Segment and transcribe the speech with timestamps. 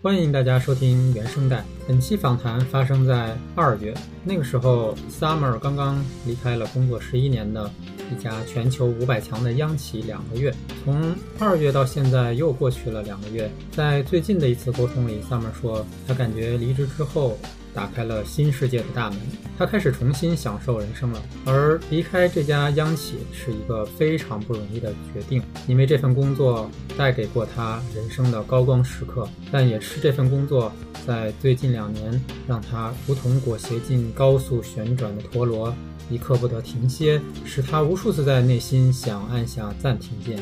[0.00, 1.64] 欢迎大家收听原声带。
[1.88, 7.68] 本期访谈发生在二月，那个时候，Summer 刚刚离开了工作十一年的
[8.12, 10.54] 一家全球五百强的央企两个月。
[10.84, 17.36] 从二月到现在又过去了两个月，在最近的一次沟通里，Summer 说，他感觉离职之后。
[17.78, 19.20] 打开了新世界的大门，
[19.56, 21.22] 他开始重新享受人生了。
[21.44, 30.72] 而离开这家央企是一个非常不容易的决定，因为这份工作带给过他人生的高光时刻，但也是这份工作
[31.06, 35.72] 在最近两年让他如同裹挟进高速旋转的陀螺，
[36.10, 40.36] 一刻不得停歇，使他无数次在内心想按下暂停键。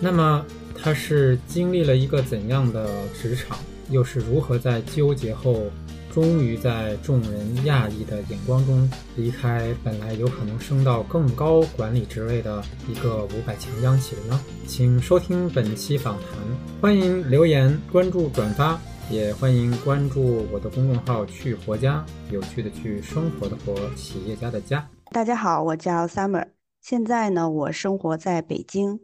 [0.00, 0.42] 那么
[0.74, 3.58] 他是经历了一个怎样的职场，
[3.90, 5.64] 又是如何在纠结后？
[6.12, 14.40] 终于在众人讶异的眼光中离开本来有可能升到更高管理职位的一个五百强央企了呢？
[14.66, 16.28] 请收听本期访谈，
[16.80, 24.88] 欢迎留言、关注、转发，也欢迎关注我的公众号“去活家”，有趣的去，生活的活，企业家的家。
[25.10, 26.46] 大家好，我叫 Summer，
[26.80, 28.98] 现在呢，我生活在北京，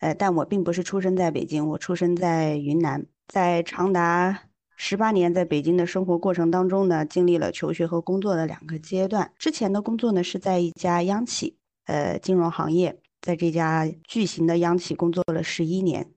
[0.00, 4.47] 呃，但我并不是出生在北京，我出生在云南，在长达。
[4.80, 9.32] 十八年在北京的生活过程当中呢，经历了求学和工作的两个阶段。
[9.36, 16.08] 之前的工作呢是在一家央企，呃，金融行业，在这家巨型的央企工作了十一年，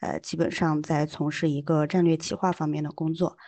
[0.00, 3.38] 呃，基本上在从事一个战略企划方面的工作。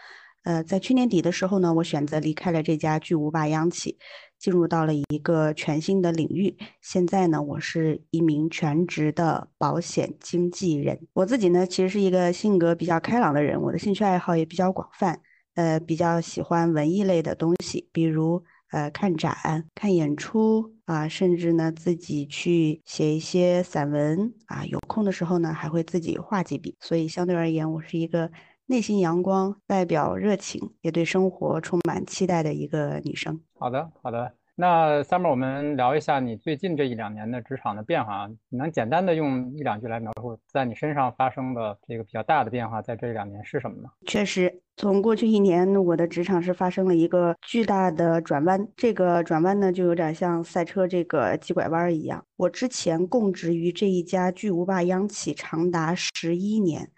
[0.45, 3.99] 呃，在去年底的时候呢，我选择离开了这家巨无霸央企。
[4.43, 6.57] 进入到了一个全新的领域。
[6.81, 10.99] 现在呢，我是一名全职的保险经纪人。
[11.13, 15.21] 我自己呢，其实是一个性格比较开朗的人，我的兴趣爱好也比较广泛。
[15.55, 19.37] 呃，比较喜欢文艺类的东西，比如呃看展、
[19.77, 24.65] 看演出啊，甚至呢自己去写一些散文啊。
[24.65, 26.75] 有空的时候呢，还会自己画几笔。
[26.81, 28.29] 所以相对而言，我是一个
[28.73, 33.39] 内心阳光、外表热情，也对生活充满期待的一个女生。
[33.59, 34.33] 好的，好的。
[34.55, 43.91] 那 Summer，我们聊一下你最近这一两年的职场的变化啊，你能简单的用一两句来描述在你身上发生的这个比较大的变化，在这两年是什么呢？
[44.07, 48.67] 确实，从过去一年，我的职场是发生了一个巨大的转弯。
[48.75, 52.25] 这个转弯呢，就有点像赛车这个急拐弯一样。
[52.39, 56.91] 我之前供职于这一家巨无霸央企长达十一年，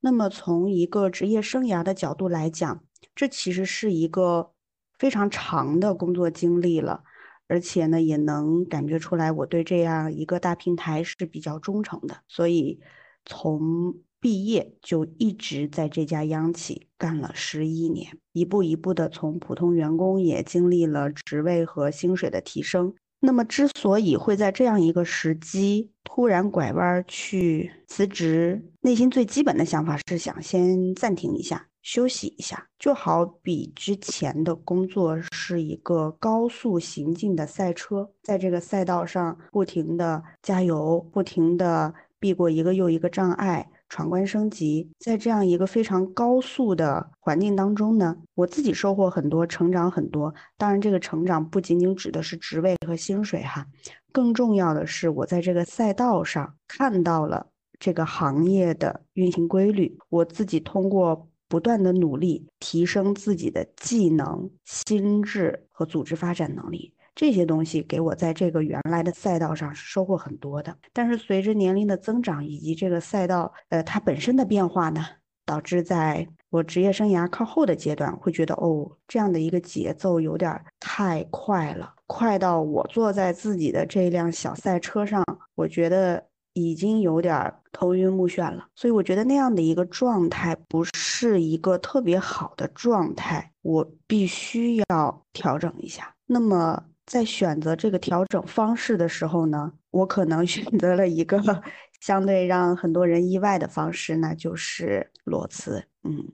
[0.00, 2.84] 那么从一个职业生涯的角度来讲，
[3.14, 4.52] 这其实是一个。
[4.98, 7.04] 非常长的工作经历了，
[7.48, 12.18] 而且呢，也能感觉出来我对这样一个大平台是比较忠诚的。
[12.28, 12.78] 所以，
[13.24, 22.94] 从毕业就一直在这家央企干了十一年，一步一步的从普通员工也经历了职位和薪水的提升。
[23.20, 31.66] 那么，之所以会在这样一个时机突然拐弯去辞职，内心最基本的想法是想先暂停一下。
[31.82, 44.90] 休息一下，就好比之前的工作是一个高速行进的赛车，在这个赛道上不停的加油，不停的避过一个又一个障碍，闯关升级。
[44.98, 50.34] 在这样一个非常高速的环境当中呢，我自己收获很多，成长很多。
[50.56, 53.66] 当然，这个成长不仅仅指的是职位和薪水哈，
[54.10, 61.26] 更重要的是我在这个赛道上看到了这个行业的运行规律，我自己通过。
[61.50, 70.74] 不断的努力提升自己的技能、心智和组织发展能力，这些东西给我在这个原来的赛道上是收获很多的。
[70.90, 75.04] 但是随着年龄的增长以及这个赛道呃它本身的变化呢，
[75.44, 85.22] 导致在我职业生涯靠后的阶段，会觉得哦这样的一个节奏有点太快了，快到我坐在自己的这辆小赛车上，
[85.56, 86.24] 我觉得。
[86.54, 96.12] 已经有点头晕目眩了，所以我觉得那样的一个状态不是一个特别好的状态，我必须要调整一下。
[96.26, 101.42] 那么在选择这个调整方式的时候呢，我可能选择了一个
[102.00, 105.84] 相对让很多人意外的方式，那就是裸辞。
[106.04, 106.24] 嗯。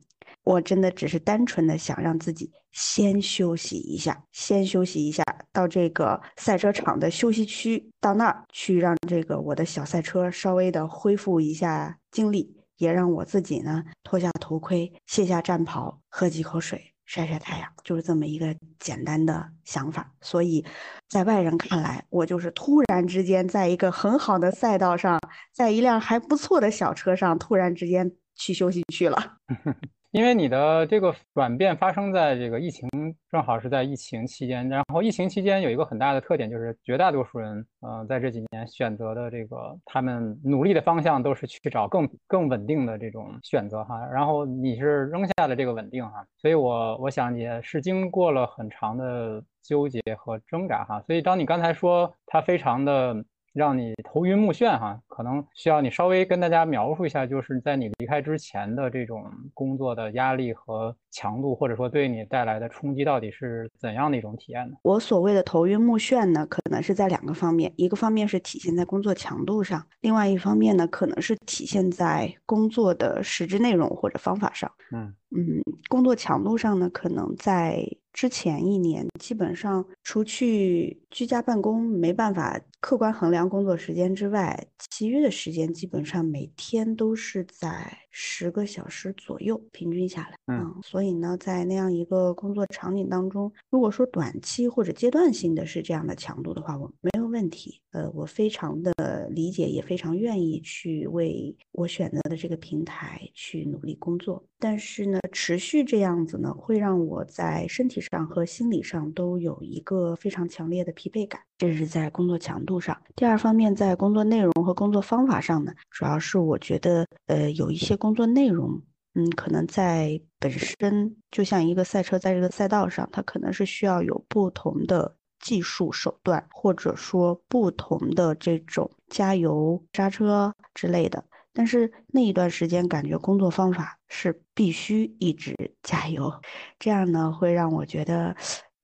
[0.45, 20.13] 我真的只是单纯的想让自己先休息一下，先休息一下，到这个赛车场的休息区，到那儿去让这个我的小赛车稍微的恢复一下精力，也让我自己呢脱下头盔，卸下战袍，喝几口水，晒晒太阳，就是这么一个简单的想法。
[20.21, 20.65] 所以，
[21.09, 25.19] 在外人看来，我就是突然之间在一个很好的赛道上，
[25.53, 29.39] 在一辆还不错的小车上，突然之间去休息去了。
[30.13, 32.89] 因为你的这个转变发生在这个疫情，
[33.31, 34.67] 正好是在疫情期间。
[34.69, 44.07] 然后疫情期间有一个很大的特点，就是绝大多数人，呃，在这几年选择的这个他们努力的方向都是去找更更稳定的这种选择哈。
[44.07, 51.03] 然后你是扔下了这个稳定哈，所以我我想也是经过了很长的纠结和挣扎哈。
[51.03, 53.25] 所以当你刚才说他非常的。
[53.57, 59.25] 让你头晕目眩哈，可能需要你稍微跟大家描述一下，就是在你离开之前的这种
[59.55, 64.77] 工作的压力和强度，或者说对你带来的冲击到底是怎样的一种体验呢？
[64.83, 74.71] 我所谓的头晕目眩呢，可能是在两个方面，一个方面是体现在工作强度上，另外一方面呢，可能是体现在工作的实质内容或者方法上。
[74.93, 77.83] 嗯嗯，工作强度上呢，可能在。
[78.17, 90.39] 之前一年，基本上除去居家办公没办法客观衡量工作时间之外，其余的时间基本上每天都是在十个小时左右，平均下来。
[90.47, 97.79] 嗯，所以呢，在那样一个工作场景当中，如果说短期或者阶段性的是这样的强度的话，我没有问题。
[97.91, 104.43] 呃，我非常的理解，也非常愿意去为我选择的这个平台去努力工作。
[104.59, 112.97] 但是呢，持续这样子呢，会让我在身体上和心理上都有一个非常强烈的疲惫感，这是在工作强度上。
[113.15, 118.83] 第二方面，在工作内容和工作方法上呢，主要是我觉得，呃，有一些工作内容，
[119.15, 131.25] 嗯，可能在本身就像一个赛车，在这个赛道上，它可能是需要有不同的技术手段，或者说不同的这种加油、刹车之类的。
[131.55, 136.31] 但是那一段时间，感觉工作方法是必须一直加油，
[136.79, 138.37] 这样呢会让我觉得，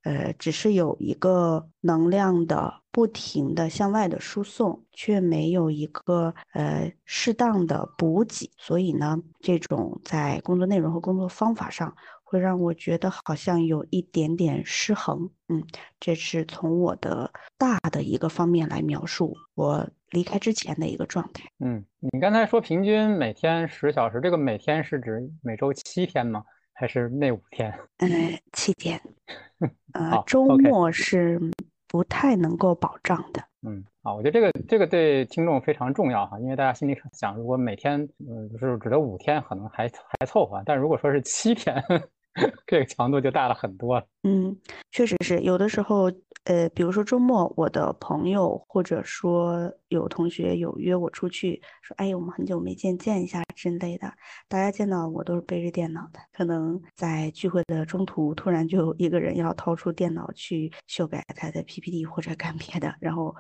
[0.03, 15.31] 呃，只是有一个能量的不停的向外的输送，却没有一个呃适当的补给，所以呢，这种在工作内容和工作方法上，会让我觉得好像有一点点失衡。
[15.49, 15.63] 嗯，
[16.01, 19.89] 这是从我的大的一个方面来描述我。
[20.13, 21.43] 离开之前的一个状态。
[21.61, 21.83] 嗯，
[22.13, 26.45] 你刚才说平均每天十小时，这个每天是指每周七天吗？
[26.75, 27.73] 还是那五天？
[27.97, 29.01] 嗯，七天。
[29.95, 31.41] 呃，周末是
[31.89, 33.43] 不太能够保障的。
[33.67, 41.83] 嗯，好，我觉得这个这个对听众非常重要哈，因为大家心里想，如果每天嗯就是只得五天，可能还还凑合，但如果说是七天。
[42.67, 44.03] 这个强度就大了很多。
[44.23, 44.57] 嗯，
[44.91, 46.11] 确实是有的时候，
[46.45, 54.13] 呃，比如说周末，我的朋友或者说有同学有约我出去，说，哎，我们很久没见，见一下之类的。
[54.49, 63.35] 大家见到我都是背着电脑的，可能在聚会的中途，突然就一个人要掏出电脑去修改他的 PPT 或者干别的，然后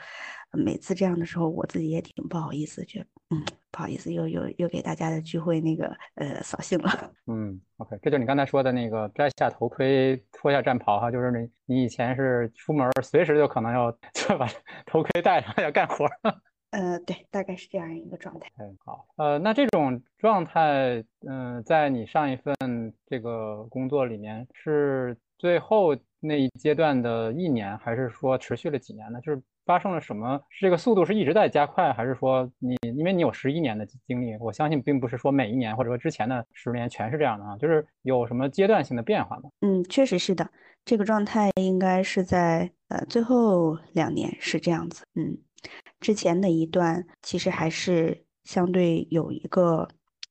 [0.52, 3.44] 每次这样的时候，我自己也挺不好意思，觉得，嗯。
[3.74, 6.90] 不好意思，又又又给大家的聚会那个呃扫兴了。
[7.26, 14.46] 嗯，OK，这就是你刚才说的那个摘下头盔，脱下战袍哈，就是你你以前是出门随时就可能要 就把
[14.84, 16.06] 头盔戴上要干活。
[16.72, 18.50] 呃，对，大概是这样一个状态。
[18.58, 22.54] 嗯，好，呃，那这种状态，嗯，在你上一份
[23.06, 29.18] 这个工作里面是最后那一阶段的一年，还是说持续了几年呢？
[29.22, 29.42] 就是。
[29.64, 30.40] 发生了什么？
[30.60, 39.50] 这个速度是一直在加快，还是说你因为你有十一年的经历，我相信并不是说每一年或者说之前的十年全是这样的啊，就是有什么阶段性的变化吗？
[39.60, 40.48] 嗯，确实是的，
[40.84, 45.04] 这个状态应该是在呃最后两年是这样子。
[45.14, 45.38] 嗯，
[46.00, 49.88] 之前的一段其实还是相对有一个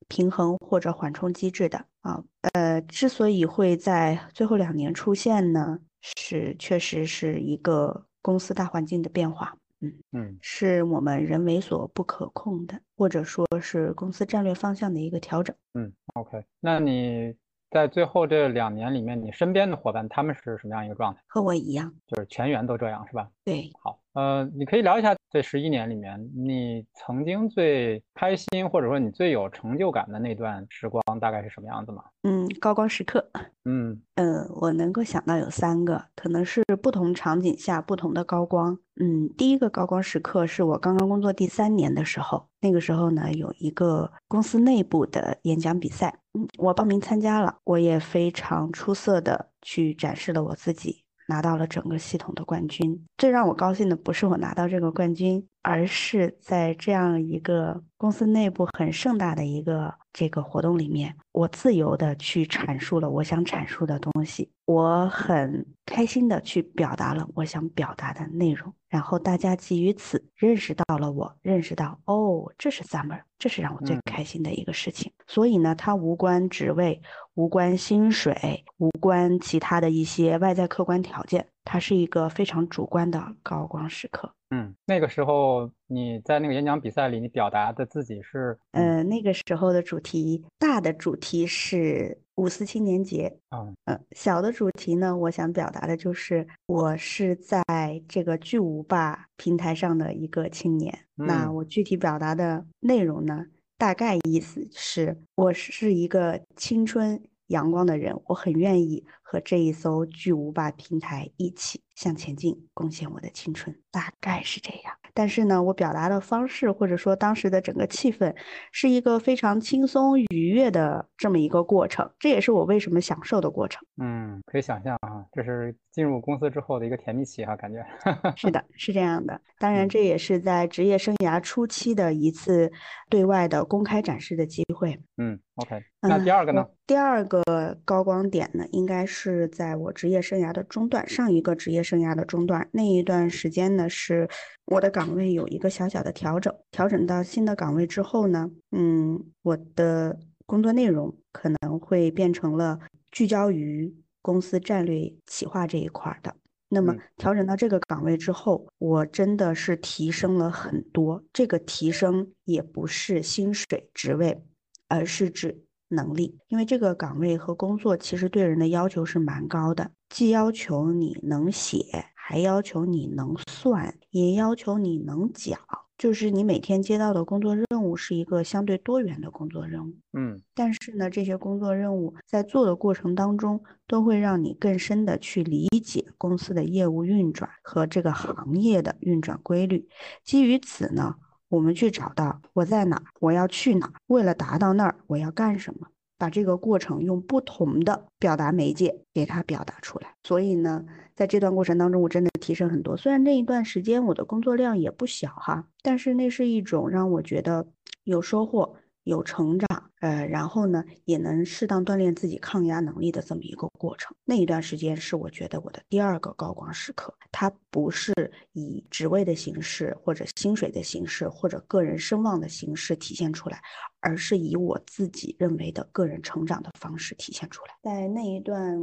[0.07, 2.22] 平衡或者缓冲机制的啊。
[2.54, 8.05] 呃，之所以会在最后两年出现呢，是确实是一个。
[8.22, 15.56] 公司大环境的变化，嗯嗯，是我们人为所不可控的，或者说是公司战略方向的一个调整。
[15.74, 17.36] 嗯，OK，那你
[17.70, 21.22] 在最后这两年里面，你身边的伙伴他们是什么样一个状态？
[21.28, 23.30] 和我一样，就是全员都这样，是吧？
[23.46, 24.00] 对，好。
[24.13, 32.03] 呃，你可以聊一下这十一年里面，你曾经最开心或者说你最有成就感的那段时光大概是什么样子吗？
[32.24, 33.30] 嗯，高光时刻。
[33.63, 38.77] 嗯嗯，我能够想到有三个，可能是不同场景下不同的高光。
[39.00, 51.00] 嗯，第一个高光时刻是我刚刚工作第三年的时候，那个时候呢有一个公司内部的演讲比赛，嗯，我报名参加了，我也非常出色的去展示了我自己。
[51.31, 53.05] 拿到了整个系统的冠军。
[53.17, 68.73] 最让我高兴的不是我拿到这个冠军，而是在这样一个公司内部很盛大的一个这个活动里面，我自由的去阐述了我想阐述的东西，我很开心的去表达了我想表达的内容。
[68.91, 75.12] 然后大家基于此认识到了我，认识到哦，这是 Summer，这是让我最开心的一个事情。
[75.27, 77.01] 所以呢，它无关职位，
[77.36, 84.36] 无关薪水，无关其他的一些外在客观条件，它是一个非常主观的高光时刻。
[84.53, 97.63] 嗯，那个时候你在那个演讲比赛里，你表达的自己是，呃，那个时候的主题，大的主题是五四青年节，啊，嗯，小的主题呢，我想表达的就是我是在
[98.07, 101.05] 这个巨无霸平台上的一个青年。
[101.13, 103.45] 那我具体表达的内容呢，
[103.77, 111.81] 大概意思是我是一个青春阳光的人，我很愿意和这一艘巨无霸平台一起。
[111.95, 114.93] 向前进，贡献我的青春，大概是这样。
[115.13, 118.33] 但是呢，我表达的方式，或者说当时的整个气氛，
[118.71, 122.09] 是一个非常轻松愉悦的这么一个过程。
[122.17, 123.85] 这也是我为什么享受的过程。
[124.01, 127.85] 嗯，可以想象啊，这是进入公司之后的一个甜蜜期啊，感觉。
[128.35, 129.39] 是的，是这样的。
[129.59, 132.71] 当然，这也是在职业生涯初期的一次
[133.11, 135.00] 对外的公开展示的机会。
[135.17, 135.83] 嗯，OK。
[136.00, 136.65] 那第二个呢？
[136.88, 137.43] 第二个
[137.85, 139.21] 高光点呢，应该是
[139.51, 141.82] 在我职业生涯的中段，上一个职业。
[141.82, 144.30] 生涯的中段那一段时间呢，是
[144.66, 152.80] 我的岗位有一个小小的调整，调整到新的岗位之后呢，嗯，我的工作内容可能会变成了
[153.12, 156.34] 聚焦于公司战略企划这一块的。
[156.70, 161.22] 那么调整到这个岗位之后，我真的是提升了很多。
[161.34, 164.42] 这个提升也不是薪水职位，
[164.88, 165.66] 而是指。
[165.91, 175.60] 能力，因为这个岗位和工作其实对人的要求是蛮高的，既要求你能写，还要求你能算，也要求你能讲。
[175.98, 189.88] 就是你每天接到的工作任务是一个相对多元的工作任务，嗯，但是呢，这些工作任务在做的过程当中，都会让你更深的去理解公司的业务运转和这个行业的运转规律。
[190.24, 191.17] 基于此呢。
[191.51, 195.86] 我们去找到我在哪，我要去哪，为了达到那儿，我要干什么，
[196.17, 200.15] 把这个过程用不同的表达媒介给它表达出来。
[200.24, 202.96] 所以呢，在这段过程当中，我真的提升很多。
[202.96, 207.67] 虽然那一段时间我的工作量也不小哈，但是那是一种让我觉得
[208.05, 208.77] 有收获。
[209.03, 214.15] 有成长，呃，然后呢，也能适当锻炼自己抗压能力的这么一个过程。
[214.25, 217.13] 那一段时间是我觉得我的第二个高光时刻。
[217.31, 218.13] 它不是
[218.53, 223.62] 以职位的形式，或者薪水的形式，或者个人声望的形式体现出来，
[224.00, 227.72] 而是以我自己认为的个人成长的方式体现出来。
[227.81, 228.77] 在那一段。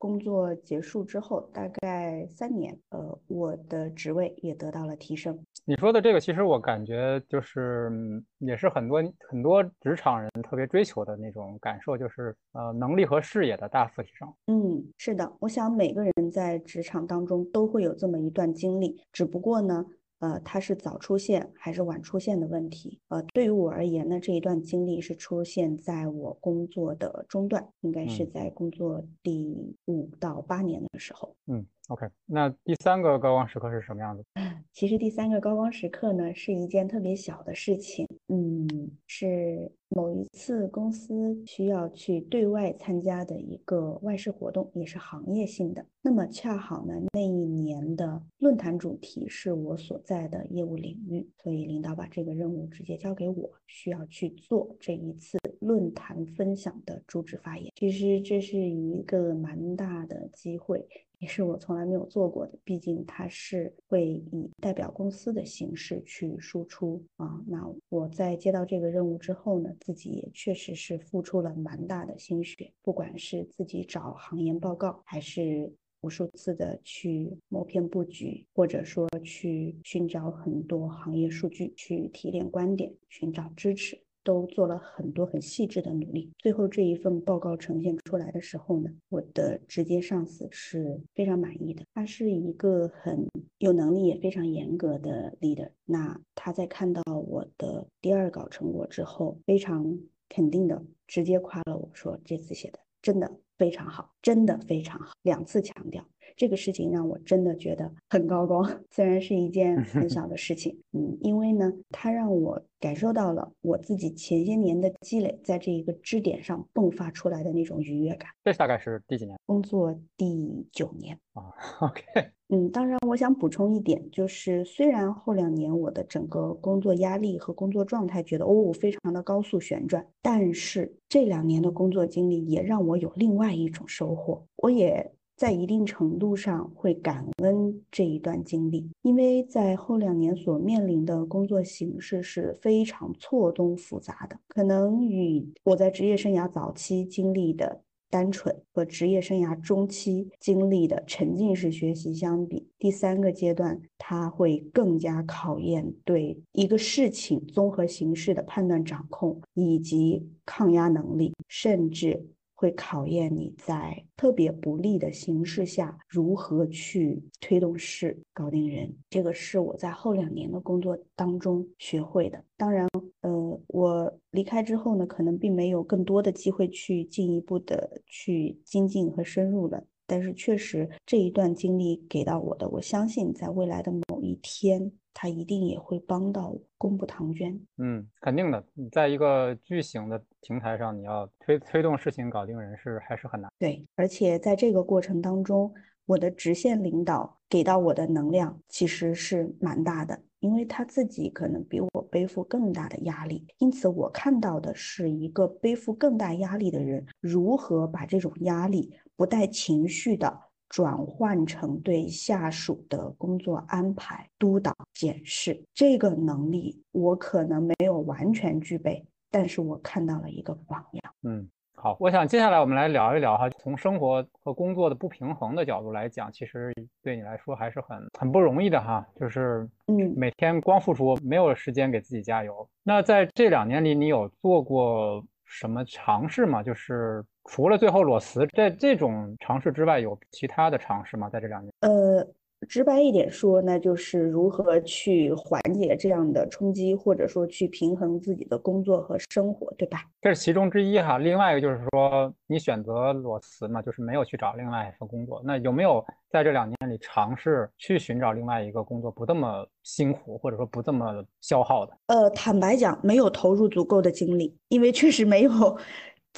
[0.00, 5.44] 工作结束之后，大概三年，呃，我的职位也得到了提升。
[5.68, 7.92] 你说的这个，其实我感觉就是，
[8.38, 14.32] 也是很多很多职场人特别追求的那种感受，就是呃，能力和视野的大幅提升。
[14.46, 19.84] 嗯，是的，我想每个人在职场当中都会有这么一段经历，只不过呢。
[20.20, 22.98] 呃，它是早出现还是晚出现的问题。
[23.06, 31.36] 呃，对于我而言呢，这一段经历是出现在我工作的中段，应该是在工作第五到八年的时候。
[31.46, 34.24] 嗯，OK，那第三个高光时刻是什么样子？
[34.72, 38.06] 其实第三个高光时刻呢，是一件特别小的事情。
[38.28, 39.70] 嗯，是。
[39.90, 45.82] 某一次公司需要去对外参加的一个外事活动，也是行业性的。
[46.02, 57.72] 那么恰好呢，那一年的论坛主题是我所在的业务领域，所以领导把这个任务直接交给我，需要去做这一次论坛分享的主旨发言。
[57.74, 60.86] 其实这是一个蛮大的机会。
[61.18, 67.42] 也是我从来没有做过的，毕竟它是会以代表公司的形式去输出啊。
[67.46, 75.72] 那我在接到这个任务之后呢，自己也确实是付出了蛮大的心血，不管是自己找行业报告，还是
[76.02, 84.00] 无数次的去谋篇布局，或者说去寻找很多行业数据，去提炼观点，寻找支持。
[84.24, 91.84] 都做了很多很细致的努力，最后这一份报告呈现出来的时候呢，我的直接上司是非常满意的。
[91.94, 93.26] 他是一个很
[93.58, 95.70] 有能力也非常严格的 leader。
[95.84, 99.98] 那他在看到我的第二稿成果之后，非常
[100.28, 106.06] 肯定的直接夸了我说：“这次写的真的非常好，真的非常好。”两次强调。
[106.38, 118.30] 这个事情让我真的觉得很高光， 虽然是一件 很小的事情，嗯，因为呢，它让我感受到了我自己前些年的积累，在这一个支点上迸发出来的那种愉悦感。
[118.44, 119.36] 这大概是第几年？
[119.46, 121.52] 工作第九年啊。
[121.82, 122.02] OK，
[122.50, 135.12] 嗯，当然，我想补充一点，就是虽然后两年我的整个工作压力和工作状态觉得哦非常的高速旋转，但是这两年的工作经历也让我有另外一种收获，我也。
[135.38, 147.82] 在一定程度上会感恩这一段经历，因为在后两年所面临的工作形势是非常错综复杂的，可能与我在职业生涯早期经历的。
[148.10, 162.30] 单纯和职业生涯中期经历的沉浸式学习相比，第三个阶段它会更加考验对一个事情综合形式的判断掌控以及抗压能力，甚至。
[162.60, 172.42] 会考验你在特别不利的形势下如何去推动事搞定人，这个是我在后两年的工作当中学会的。
[172.56, 172.88] 当然，
[173.20, 179.84] 呃，我离开之后呢，可能并没有更多的机会去进一步的去精进和深入了。
[180.08, 184.90] 但是确实这一段经历给到我的，我相信在未来的某一天。
[185.20, 187.52] 他一定也会帮到我，功不唐捐。
[187.78, 188.64] 嗯，肯定的。
[188.74, 193.50] 你在一个巨型的平台上，你要推推动事情、搞定人事，还是很难。
[193.58, 195.74] 对，而且在这个过程当中，
[196.06, 210.38] 我的直线领导给到我的能量其实是蛮大的，因为他自己可能比我背负更大的压力，因此我看到的是一个背负更大压力的人如何把这种压力不带情绪的。
[210.70, 221.14] 转换成对下属的工作安排、督导、检视这个能力，我可能没有完全具备，但是我看到了一个榜样。
[221.22, 226.70] 嗯，好，我想接下来我们来聊一聊哈，从生活和工作的不平衡的角度来讲，其实
[227.02, 232.68] 对你来说还是很很不容易的哈，就是嗯，每天光付出，没有时间给自己加油。
[232.82, 236.62] 那在这两年里，你有做过什么尝试吗？
[236.62, 237.24] 就是。
[237.48, 241.30] 除了最后裸辞这这种尝试之外，有其他的尝试吗？
[241.30, 241.72] 在这两年？
[241.80, 242.24] 呃，
[242.68, 250.04] 直白一点说，那就是如何去缓解这样的冲击，或者说去平衡自己的工作和生活，对吧？
[250.20, 251.16] 这是其中之一哈。
[251.16, 255.40] 另外一个就是说，你选择裸辞嘛，就是没有去找另外一份工作。
[255.42, 261.96] 那有没有在这两年里尝试去寻找另外一个工作，不这么辛苦，或者说不这么消耗的？
[262.08, 265.78] 呃，坦白讲，没有投入足够的精力，因为确实没有。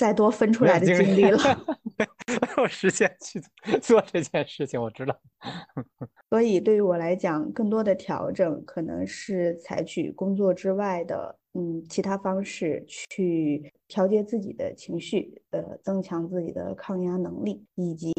[0.00, 1.38] 再多分出来的精力了，
[2.40, 3.38] 没有时间去
[3.82, 5.14] 做这件事情，我知道。
[6.30, 18.10] 所以对于我来讲，更多的调整可能是采取工作之外的嗯其他方式去调节自己的情绪，呃，增强自己的抗压能力，以及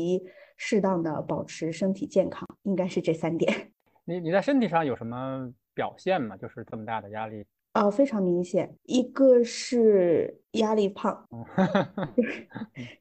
[0.57, 3.71] 适当的保持身体健康，应该是这三点。
[4.05, 6.37] 你你在身体上有什么表现吗？
[6.37, 7.43] 就是这么大的压力。
[7.75, 11.25] 哦，非常明显，一个是压力胖，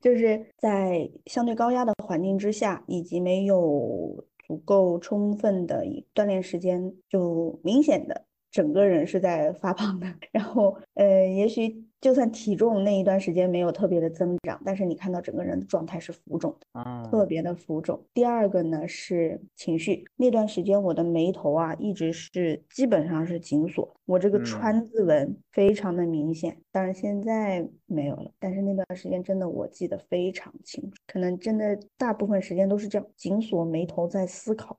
[0.01, 10.07] 就是在相对高压的环境之下，以及没有足够充分的锻炼时间，就明显的整个人是在发胖的。
[10.31, 11.90] 然后，呃，也许。
[12.01, 18.03] 就算体重那一段时间没有特别的增长，但是你看到整个人的状态是浮肿的，啊特别的浮肿。
[18.15, 26.57] 第二个呢是情绪，那段时间我的眉头啊一直是基本上是紧锁，我这个川字纹非常的明显。
[26.73, 34.77] 当然现在没有了，但是那段时间真的我记得非常清楚，可能真的大部分时间都是这样紧锁眉头在思考，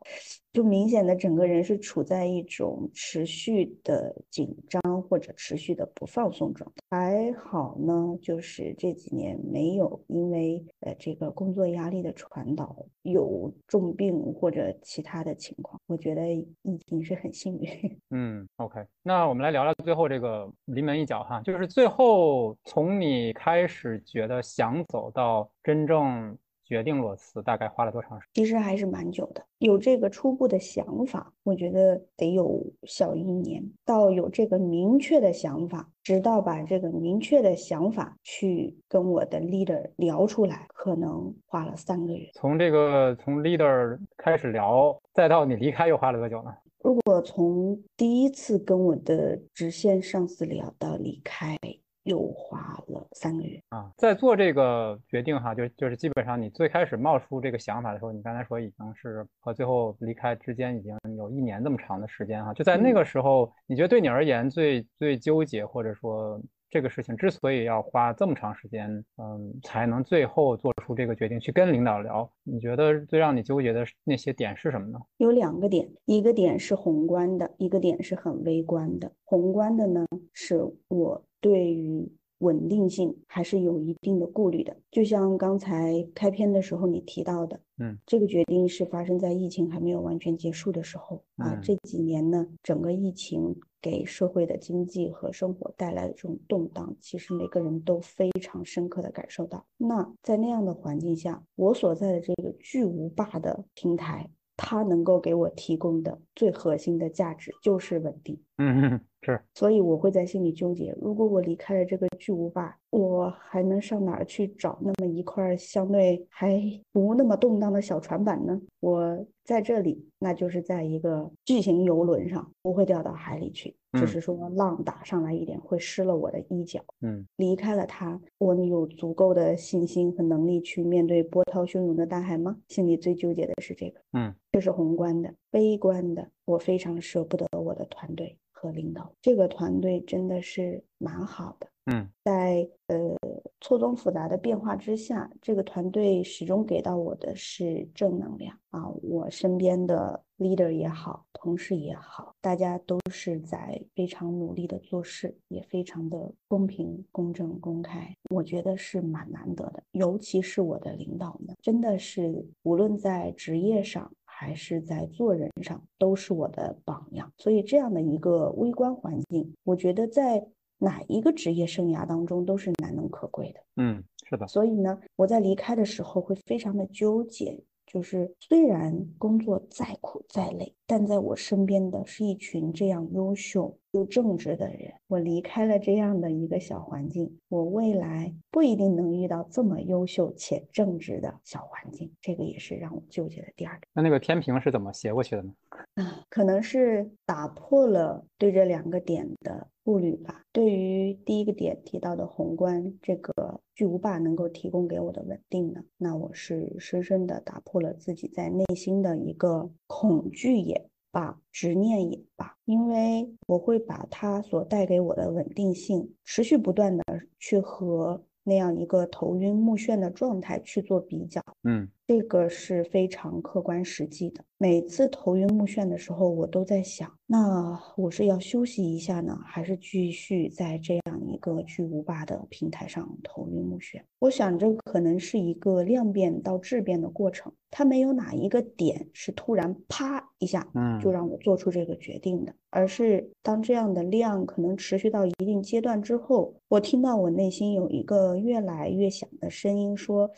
[0.54, 7.11] 就明显的整个人是处在一种持续的紧张或者持续的不放松状态。
[7.12, 17.68] 还好呢，就是这几年没有因为呃这个工作压力的传导有重病或者其他的情况，我觉得已经是很幸运。
[18.12, 26.38] 嗯，OK，那我们来聊聊最后这个临门一脚哈，就是最后从你开始觉得想走到真正。
[26.72, 28.46] 决定裸辞大概花了多长时间？
[28.46, 29.44] 其实还是蛮久的。
[29.58, 33.62] 有这个初步的想法，我觉得得有小一年。
[33.84, 42.30] 到有这个明确的想法，直到把这个明确的想法去跟我的 leader 聊出来，可能花了三个月。
[42.36, 46.56] 从这个从 leader 开始聊，再到你离开，又花了多久呢？
[46.82, 51.58] 如果从第一次跟我的直线上司聊到离开。
[52.04, 75.00] 又花了三个月啊，在做这个决定哈，就就是基本上你最开始冒出这个想法的时候，你刚才说已经是和最后离开之间已经有一年这么长的时间哈，就在那个时候，你觉得对你而言最最纠结，或者说这个事情之所以要花这么长时间，嗯，才能最后做出这个决定去跟领导聊，你觉得最让你纠结的那些点是什么呢？
[75.18, 79.12] 有两个点，一个点是宏观的，一个点是很微观的。
[79.26, 81.24] 宏观的呢，是我。
[81.42, 84.76] 对于稳定性还是有一定的顾虑的。
[84.90, 91.56] 就像刚才开篇的时候你提到的，嗯，这个决定是发生在疫情还没有完全结束的时候啊。
[91.62, 99.66] 这几年呢，整个疫情给社会的经济和生活带来的这种动荡，其实每个人都非常深刻的感受到。
[99.78, 104.30] 那在那样的环境下，我所在的这个巨无霸的平台。
[104.64, 116.60] 它能够给我提供的最核心的价值就是稳定，嗯，是，所以我会在心里纠结，如果我离开了这个巨无霸，我还能上哪儿去找那么一块相对还
[116.92, 118.60] 不那么动荡的小船板呢？
[118.80, 123.76] 我在这里，那就是在一个巨型游轮上，不会掉到海里去。
[123.94, 132.56] 只是说浪打上来一点会湿了我的衣角，嗯，离开了它，我有足够的信心和能力去面对波涛汹涌的大海吗？
[132.70, 141.68] 心里最纠结的是这个，嗯，这是宏观的，悲观的，我非常舍不得我的团队和领导，这个团队真的是蛮好的。
[141.86, 143.18] 嗯，在呃
[143.60, 148.88] 错综复杂的变化之下，这个团队始终给到我的是正能量啊！
[149.02, 159.82] 我身边的 leader 也好，同事也好，大家都是在非常努力的做事，也非常的公平、公正、公开，我觉得是蛮难得的。
[159.94, 167.32] 尤其是我的领导们，真的是无论在职业上还是在做人上，都是我的榜样。
[167.38, 170.44] 所以这样的一个微观环境，我觉得在。
[170.84, 174.48] 哪一个职业生涯当中都是难能可贵的，嗯，是的。
[174.48, 184.94] 所以呢，我在离开的时候会非常的纠结，就是虽然工作再苦再累，但在我身边的是一群这样优秀又正直的人。
[185.08, 193.82] 我离开了这样的一个小环境，我未来不一定能遇到这么优秀且正直的小环境，这个也是让我纠结的第二点。
[193.94, 195.54] 那那个天平是怎么斜过去的呢？
[195.96, 199.68] 啊，可能是打破了对这两个点的。
[199.84, 200.44] 顾虑吧。
[200.52, 217.04] 对于第一个点提到的宏观，这个巨无霸能够提供给我的稳定呢，那我是深深的打破了自己在内心的一个恐惧也罢，执念也罢，因为我会把它所带给我的稳定性持续不断的
[217.40, 218.24] 去和。
[218.44, 224.44] 那样一个头晕目眩的状态去做比较，嗯，这个是非常客观实际的。
[224.58, 234.02] 每次头晕目眩的时候，我都在想，那我是要休息一下呢，还是继续在这样一个巨无霸的平台上头晕目眩？
[234.20, 242.54] 我想这可能是一个量变到质变的过程，它没有哪一个点是突然啪一下，嗯，就让我做出这个决定的。
[242.72, 250.30] 而是当这样的量可能持续到一定阶段之后，我听到我内心有一个越来越响的声音说：“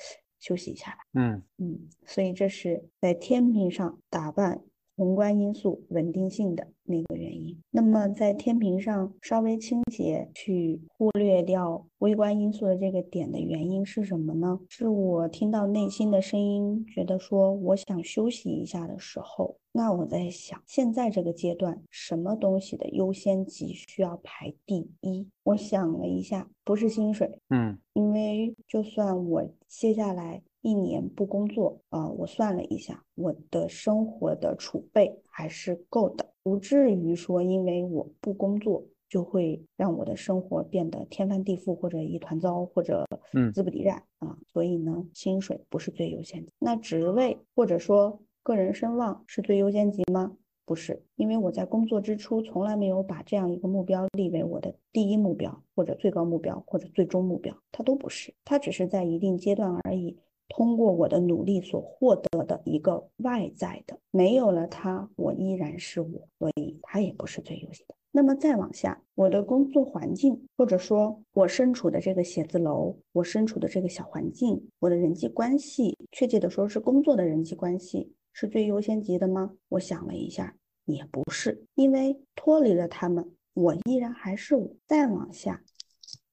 [0.43, 4.61] 休息一下吧。”嗯嗯，所以这是在天平上打扮
[4.95, 7.57] 宏观因素稳定性的那个原因。
[7.71, 14.59] 那么在天平上稍微倾斜，去忽略掉微观因素的这个点的原因是什么呢？
[14.69, 19.57] 是我听到内心的声音，觉得说我想休息一下的时候。
[19.75, 25.27] 那我在想，现在这个阶段，什么东西的优先级需要排第一？
[25.45, 44.35] 我想了一下，不是薪水，嗯，因为就算我接下来一年不工作啊，我算了一下，我的生活的储备还是够的，不至于说因为我不工作就会让我的生活变得天翻地覆或者一团糟或者嗯资不抵债啊。
[44.47, 48.19] 所以呢，薪水不是最优先的，那职位或者说。
[48.45, 50.35] 个人声望是最优先级吗？
[50.65, 60.17] 不是，因为我在工作之初从来没有把这样一个目标立为我的第一目标，或者最高目标，或者最终目标，它都不是，它只是在一定阶段而已。
[60.55, 67.95] 通过我的努力所获得的一个外在的，没有了它，我依然是我，所以它也不是最优先的。
[68.11, 78.13] 那么再往下，我的工作环境，或者说我身处的这个写字楼，我身处的这个小环境，我的人际关系，确切的说是工作的人际关系。
[78.31, 79.55] 是最优先级的吗？
[79.69, 84.69] 我想了一下，也不是，因为脱离了他们，我依然还是我。
[84.85, 85.63] 再往下，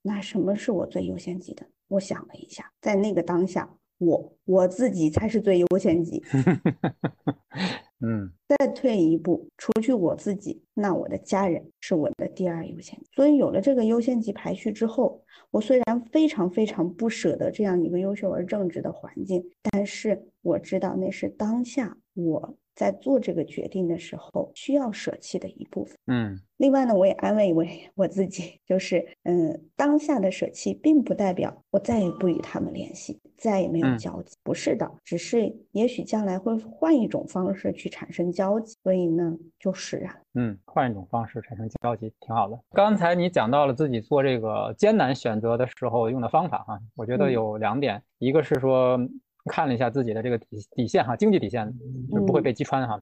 [0.02, 1.66] 那什么是我最优先级的？
[1.88, 6.22] 我想了一下，在那个当下，我我自己才是最优先级。
[8.02, 12.98] 嗯，再退一步，除去我自己，那我的家人是我的第二优先。
[13.14, 25.94] 所以有了这个优先级排序之后，我虽然非常非常不舍得这样一个优秀而正直的环境，但是我知道那是当下我在做这个决定的时候需要舍弃的一部分。
[26.06, 27.62] 嗯，另外呢，我也安慰我
[27.94, 33.20] 我自己，就是嗯，当下的舍弃并不代表我再也不与他们联系。
[33.36, 34.34] 再也没有交集。
[34.42, 38.74] 不是的，只是也许将来会换一种方式去产生交集。
[38.82, 40.14] 所以呢，就释然。
[40.34, 42.58] 嗯，换一种方式产生交集，挺好的。
[42.72, 48.98] 刚才你讲到了自己做这个艰难选择的时候用的方法哈，我觉得有两点，一个是说。
[49.46, 51.72] 看了一下自己的这个底底线哈，经济底线
[52.10, 53.00] 就不会被击穿哈。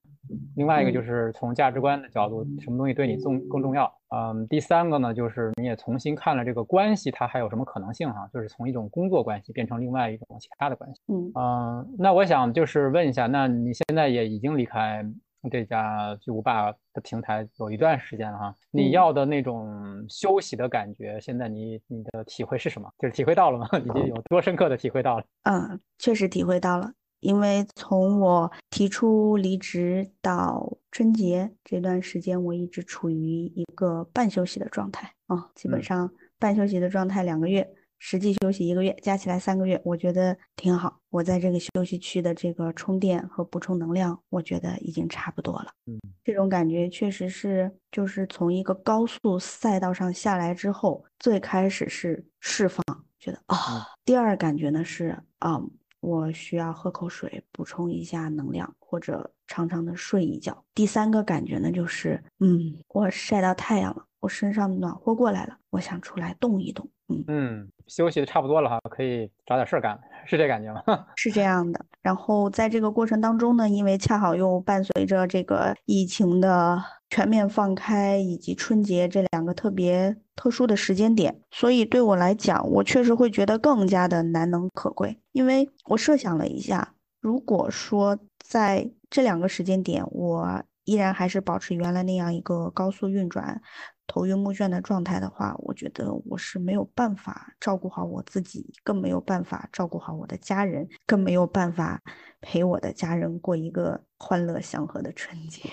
[0.56, 3.90] 另外一个就是从价值观的角度，什么东西对你重更重要？
[4.14, 8.28] 嗯，第三个呢，就是你也重新看了这个关系，它还有什么可能性哈？
[8.32, 11.00] 就是从一种工作关系变成另外一种其他的关系。
[11.08, 15.04] 嗯嗯，那我想就是问一下，那你现在也已经离开？
[15.50, 22.90] 这家巨无霸的平台有一段时间了哈，你要的那种休息的感觉，现在你你的体会是什么？
[22.98, 23.68] 就是体会到了吗？
[23.78, 25.24] 已经有多深刻的体会到了？
[25.44, 37.68] 嗯，确实体会到了，因为从我提出离职到春节这段时间，我一直处于一个半休息的状态啊，基本上半休息的状态两个月。
[37.98, 41.00] 实际休息一个月，加起来三个月，我觉得挺好。
[41.10, 45.70] 我在这个休息区的这个充电和补充能量，我觉得已经差不多了。
[45.86, 52.82] 嗯，这种感觉确实是，就是从一个高速赛道上下来之后，最开始是释放，
[53.18, 53.86] 觉得啊。
[54.04, 55.60] 第二感觉呢是啊，
[56.00, 60.64] 我需要喝口水补充一下能量，或者长长的睡一觉。
[60.74, 66.88] 第三个感觉呢就是，嗯，我晒到太阳了，我身上暖和过来了，我想出来动一动。
[67.26, 70.82] 嗯休息的差不多了哈，可以找点事儿干，是这感觉吗？
[71.16, 71.84] 是这样的。
[72.02, 85.18] 然后在这个过程当中呢，因为恰好又伴随着这个疫情的全面放开，以及春节这两个特别特殊的时间点，所以对我来讲，我确实会觉得更加的难能可贵。
[85.32, 93.62] 因为我设想了一下，如果说在这两个时间点，我依然还是保持原来那样一个高速运转。
[94.08, 102.02] 头晕目眩的状态的话，我觉得我是没有办法照顾好我自己，更没有办法照顾好我的家人，更没有办法
[102.40, 105.70] 陪我的家人过一个欢乐祥和的春节。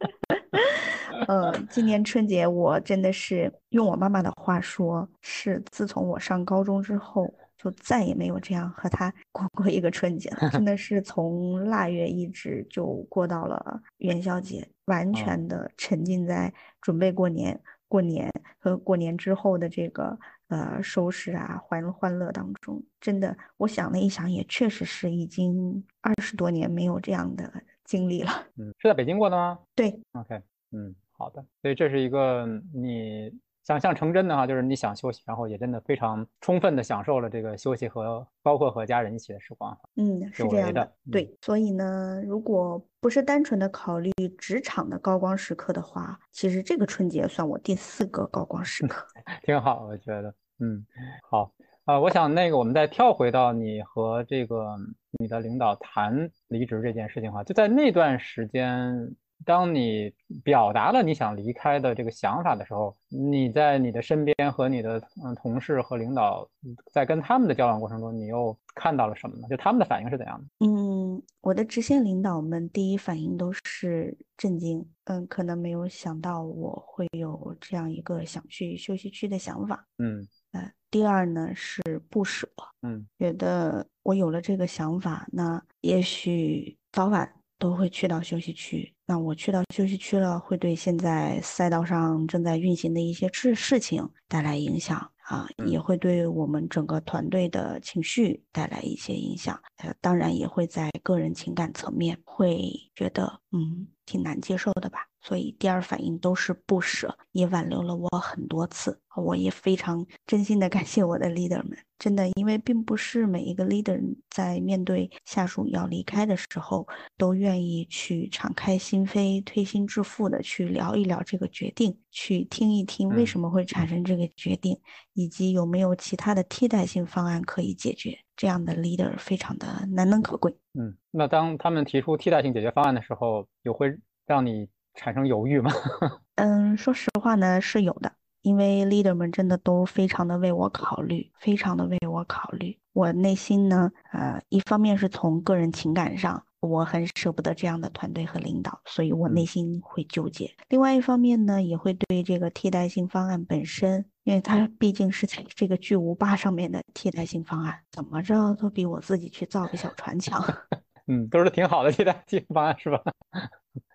[1.26, 7.34] 呃，今年春节我真的是用我妈妈的话说，是自从我上高中之后。
[7.62, 22.82] 就再也没有这样和他过过一个春节了，真的是从腊月一直就过到了元宵节，完全的沉浸在准备过年、过年和过年之后的这个呃收拾啊欢欢乐当中。
[23.00, 28.30] 真的，我想了一想，也确实是已经二十多年没有这样的经历了。
[28.56, 29.58] 嗯，是在北京过的吗？
[29.76, 30.00] 对。
[30.12, 31.44] OK，嗯，好的。
[31.62, 33.32] 所以这是一个你。
[33.70, 39.78] 想象成真的哈，就是你想休息，然后也真的非常充分的享受了这个休息和包括和家人一起的时光。
[39.94, 40.92] 嗯，是这样的。
[41.12, 49.06] 对，所以呢，如果不是单纯的考虑职场的高光时刻的话，其实这个春节算我第四个高光时刻。
[49.46, 50.34] 挺好，我觉得。
[50.58, 50.84] 嗯，
[51.30, 51.52] 好
[51.84, 54.76] 啊，我想那个我们再跳回到你和这个
[55.20, 59.14] 你的领导谈离职这件事情哈，就在那段时间。
[59.44, 60.12] 当你
[60.44, 66.48] 表达了你想离开的这个想法的时候，你在你的身边和你的嗯同事和领导
[66.92, 69.48] 在跟他们的交往过程中，你又看到了什么呢？
[69.48, 70.66] 就他们的反应是怎样的？
[70.66, 82.46] 嗯，我的直线领导们第一反应都是震惊，嗯，可能没有想到我会有这样一个想去休息区的想法，嗯，呃，第二呢是不舍，
[82.82, 87.32] 嗯，觉得我有了这个想法，那也许早晚。
[87.60, 99.60] 都会去到休息区，那我去到休息区了，会对现在赛道上正在运行的一些事事情带来影响啊，也会对我们整个团队的情绪带来一些影响。
[99.78, 105.09] 呃，当然也会在个人情感层面会觉得，嗯，挺难接受的吧。
[105.22, 109.00] 所以第二反应都是不舍，也挽留了我很多次。
[109.16, 116.86] 我也非常真心的感谢我的 leader 们，真的，因为并不是每一个 leader 在面对下属要离开的时候，
[117.18, 124.80] 都愿意去敞开心扉、推心置腹的去聊一聊这个决定，去听一听为什么会产生这个决定，
[125.12, 128.16] 以及有没有其他的替代性方案可以解决。
[128.36, 130.54] 这样的 leader 非常的难能可贵。
[130.78, 134.68] 嗯，那当他们提出替代性解决方案的时候，有会让你？
[134.94, 135.70] 产生犹豫吗？
[136.36, 142.78] 嗯，说实话呢，是有的，因为 leader 们真的都非常的为我考虑，非常的为我考虑。
[142.92, 150.50] 我内心呢，呃，一方面是从个人情感上，我很舍不得这样的团队和领导，所以我内心会纠结。
[150.68, 160.42] 另外一方面呢，也会对这个替代性方案本身，因为它毕竟是在这个巨无霸上面的替代性方案，怎么着都比我自己去造个小船强。
[161.06, 163.00] 嗯，都是挺好的替代性方案，是吧？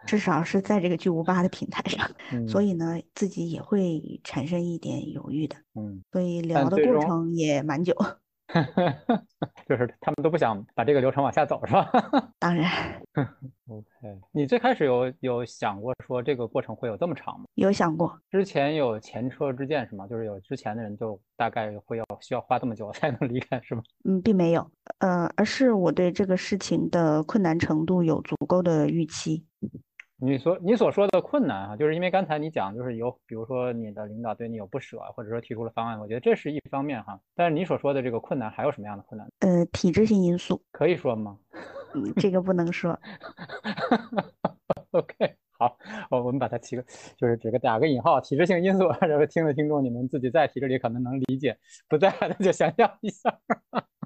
[0.05, 2.09] 至少是在这个巨无霸的平台上，
[2.47, 5.55] 所以呢，自己也会产生一点犹豫的。
[5.73, 7.95] 嗯，所以聊的过程也蛮久。
[9.67, 11.89] 就是他们都不想把这个流程往下走，是吧？
[12.39, 12.71] 当然。
[13.67, 13.85] OK，
[14.31, 17.45] 你最开始有有想过说这个过程会有这么长吗？
[17.55, 18.19] 有想过。
[18.29, 20.05] 之前有前车之鉴是吗？
[20.07, 23.81] 就是有之前的人就大概会要需要花这么久才能离开是吗？
[24.03, 29.43] 嗯，并没有，呃，而是我对这个事情的困难程度有足够的预期。
[30.17, 37.19] 你所你所说的困难啊，就是因为刚才你讲，就是有，比如说你的领导对你有不舍，或者说提出了方案，我觉得这是一方面哈。
[37.35, 39.27] 但是你所说的这个困难还有什么样的困难？
[39.39, 41.37] 呃，体制性因素可以说吗？
[41.93, 42.97] 嗯，这个不能说。
[44.91, 45.77] OK，好，
[46.09, 46.85] 我我们把它提个，
[47.17, 51.57] 就是这个打个引号，体制性因素， 然后听的听众你们自己在体制里可能能理解，
[51.89, 53.37] 不在的就想象一下。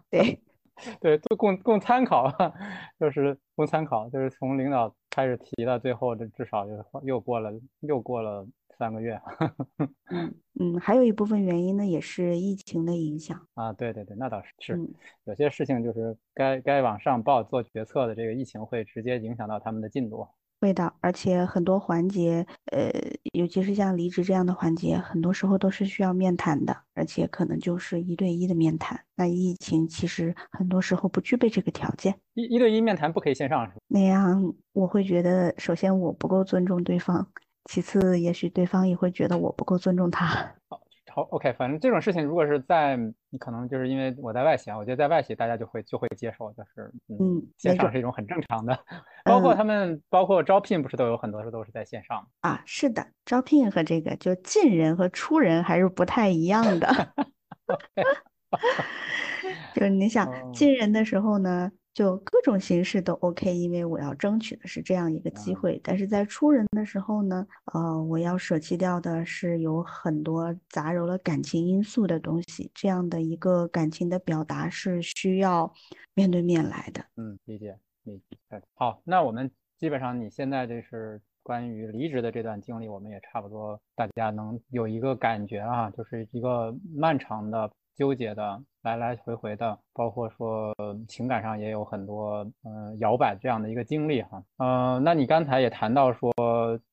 [0.09, 0.41] 对。
[1.01, 2.31] 对，都供供参考，
[2.99, 9.19] 就是供参考，就是从领导开始提到最后，这至少又又过了又过了三个月。
[10.11, 13.71] 嗯嗯，还有一部分原因呢，也是疫情的影响啊。
[13.73, 14.79] 对对对，那倒是是，
[15.25, 20.27] 有些事情就是该该往上报做决策的，这个疫情会直接影响到他们的进度。
[20.59, 22.91] 会的，而且很多环节，呃，
[23.33, 28.99] 尤其是像离职这样的环节，很多时候都是需要面谈的，而且可能就是一对一的面谈。
[29.15, 33.79] 那疫情其实很多时候不具备这个条件，一一对一面谈不可以线上是吧？
[33.87, 37.27] 那样我会觉得，首先我不够尊重对方，
[37.71, 40.55] 其次也许对方也会觉得我不够尊重他。
[41.19, 42.95] 好，OK，反正这种事情，如果是在
[43.29, 48.79] 你可能就是因为我在外企啊，我觉得在外企大家就会就会接受，就是嗯，线上是一种很正常的，
[49.25, 56.87] 包括他们包括招聘不是都有很多时都是在线上啊，是的，招聘和这个就进人和出人还是不太一样的，
[59.75, 61.69] 就是你想进人的时候呢。
[61.99, 65.77] 就各种形式都 OK，因为我要争取的是这样一个机会。
[65.83, 72.71] 但是在出人的时候呢，呃，我要舍弃掉的是有很多杂糅了感情因素的东西。
[72.73, 75.69] 这样的一个感情的表达是需要
[76.13, 77.03] 面对面来的。
[77.17, 78.61] 嗯，理解，理解。
[78.75, 87.69] 好，那我们基本上你现在这是关于离职的这段经历，我们也差不多大家能有一个感觉啊，就是一个漫长的。
[87.99, 90.73] 纠结的来来回回的，包括说
[91.09, 96.31] 情感上也有很多嗯摇摆这样的一个经历哈，嗯，那你刚才也谈到说，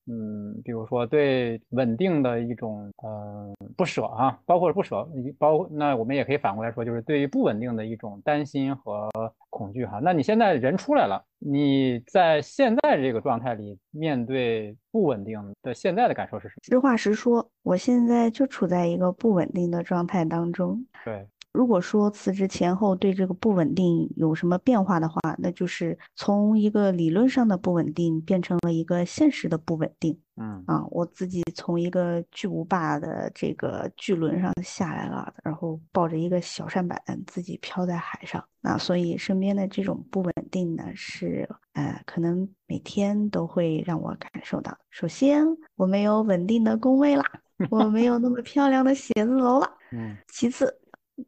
[0.08, 9.08] 嗯，比如说对稳定的一种呃不舍啊，包括不舍，包那我们也可以反过来说，就是对于不稳定的一种担心和
[9.48, 10.00] 恐惧哈。
[10.02, 16.61] 那你现在人出来了，你在现在这个状态里面对不稳定的现在的感受是什么？
[16.62, 20.85] 实话实说，我现在就处在一个不稳定的状态当中。
[21.04, 21.24] 对，
[21.56, 30.18] 如果说辞职前后对这个不稳定有什么变化的话，那就是从一个理论上的不稳定变成了一个现实的不稳定。
[30.38, 38.44] 嗯啊，我自己从一个巨无霸的这个巨轮上下来了，然后抱着一个小舢板自己飘在海上。
[38.60, 44.76] 那所以身边的这种不稳定呢，是呃，可能每天都会让我感受到。
[44.90, 45.42] 首先，
[45.74, 47.24] 我没有稳定的工位啦，
[47.70, 49.70] 我没有那么漂亮的写字楼了。
[49.92, 50.78] 嗯，其次。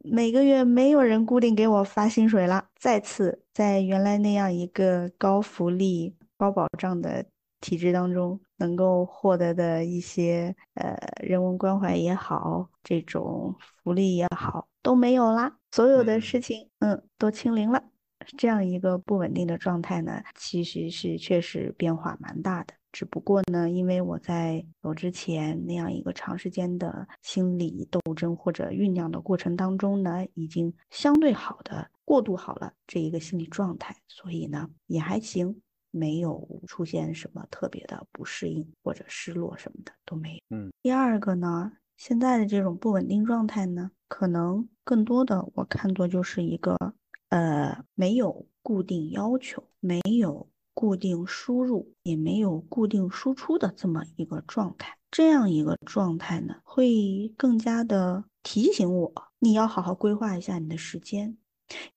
[0.03, 2.67] 每个月没有人固定给我发薪水了。
[2.75, 7.25] 再次，在原来那样一个高福利、高保障的
[7.59, 15.57] 体制当中，能够获得的一些呃人文关怀也好，这种福利也好，都没有啦。
[15.71, 17.83] 所有的事情，嗯，都清零了。
[18.37, 22.73] 这样一个不稳定的状态呢，其实是确实变化蛮大的。
[22.91, 40.57] 只不过呢，因为我在走之前那样一个长时间的心理斗争或者酝酿的过程当中呢，已经相对好的过渡好了这一个心理状态，所以呢也还行，没有出现什么特别的不适应或者失落什么的都没有。
[40.57, 46.75] 嗯，第二个呢，现在的这种不稳定状态呢，可能更多的我看作就是一个
[47.29, 50.49] 呃没有固定要求，没有。
[50.73, 61.37] 固定输入也没有固定输出的这么一个状态，这样一个状态呢，会更加的提醒我，你要好好规划一下你的时间，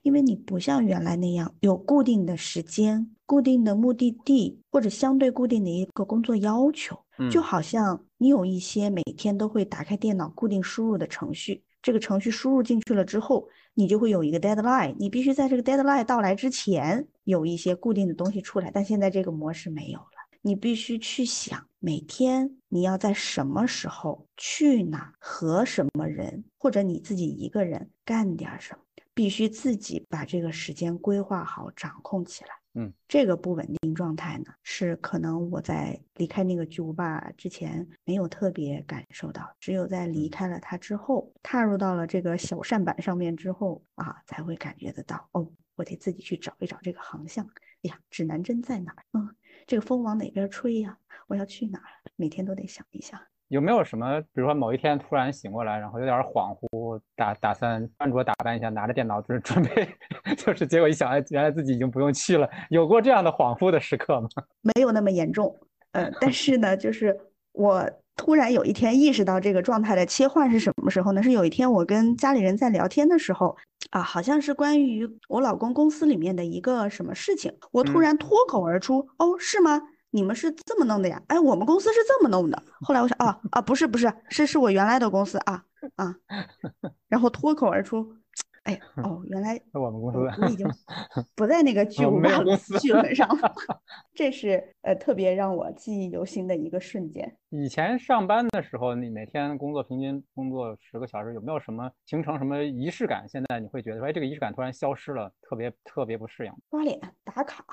[0.03, 6.99] 因为你不像原来那样有固定的时间、固定的目的地或者相对固定的一个工作要求，
[7.31, 11.63] 就好像你有一些每天都会打开电脑固定输入的程序。
[11.83, 18.71] 这个程序输入进去了之后，你就会有一个 deadline，你必须在这个 deadline 到来之前有一些固定的东西出来。
[18.73, 20.07] 但现在这个模式没有了，
[20.41, 28.81] 你必须去想每天你要在什么时候去哪和什么人，或者你自己一个人干点什么，
[29.13, 32.51] 必须自己把这个时间规划好、掌控起来。
[32.75, 47.45] 嗯，这个不稳定状态呢，是可能我在离开那个巨无霸之前没有特别感受到，只有在离开了它之后，踏入到了这个小扇板上面之后啊，才会感觉得到哦，我得自己去找一找这个航向。
[47.83, 49.05] 哎呀，指南针在哪儿？
[49.13, 50.99] 嗯，这个风往哪边吹呀？
[51.27, 51.85] 我要去哪儿？
[52.17, 53.21] 每天都得想一想。
[53.53, 59.87] 有没有什么，比如说某一天突然醒过来，然后有点恍惚，打打算穿着打扮一下，拿着电脑就是 准备，
[60.39, 62.49] 就是结果一想，哎，原来自己已经不用去了。
[62.71, 64.29] 有过这样的恍惚的时刻吗？
[64.75, 65.55] 没有那么严重，
[65.93, 67.15] 呃，但是呢，就是
[67.53, 71.23] 我突然有一天意识到这个状态的切换是什么时候呢？
[71.23, 73.55] 是有一天我跟家里人在聊天的时候
[73.91, 79.83] 啊，好像是关于我老公公司里面的一个什么事情，我突然脱口而出，哦，是吗？
[80.15, 81.21] 你们是这么弄的呀？
[81.29, 82.63] 哎，我们公司是这么弄的。
[82.83, 85.65] 后来我想，啊啊，不是不是，是是我原来的公司啊
[85.97, 86.15] 啊，
[87.09, 88.15] 然后脱口而出，
[88.65, 90.67] 哎哦，原来我们公司我已经
[91.35, 92.29] 不在那个巨无霸
[92.79, 93.55] 巨轮上了。
[94.15, 97.35] 这是呃特别让我记忆犹新的一个瞬间。
[97.49, 103.27] 以前上班的时候，你每天工作平均工作十个小时，有没有什么形成什么仪式感？
[103.27, 106.53] 现在你会觉得说，哎，这个仪式感突然消失了，特别特别不适应。
[106.71, 107.65] 刷脸打卡。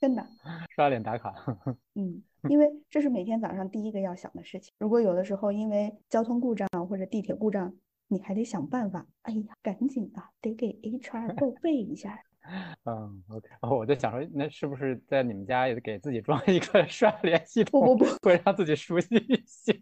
[0.00, 0.24] 真的
[0.74, 1.34] 刷脸打卡，
[1.96, 4.72] 嗯，因为这是每天早上第一个要想的事情。
[4.78, 7.74] 如果有的时候因为交通故障或者地铁故障，
[8.06, 9.06] 你还得想办法。
[9.22, 12.18] 哎呀，赶紧的，得给 HR 报备一下。
[12.86, 13.48] 嗯，OK。
[13.76, 17.80] 我在想说，那是不是在你们家也给自己装一个刷脸系统？
[17.80, 19.78] 不不不，会让自己熟悉一些。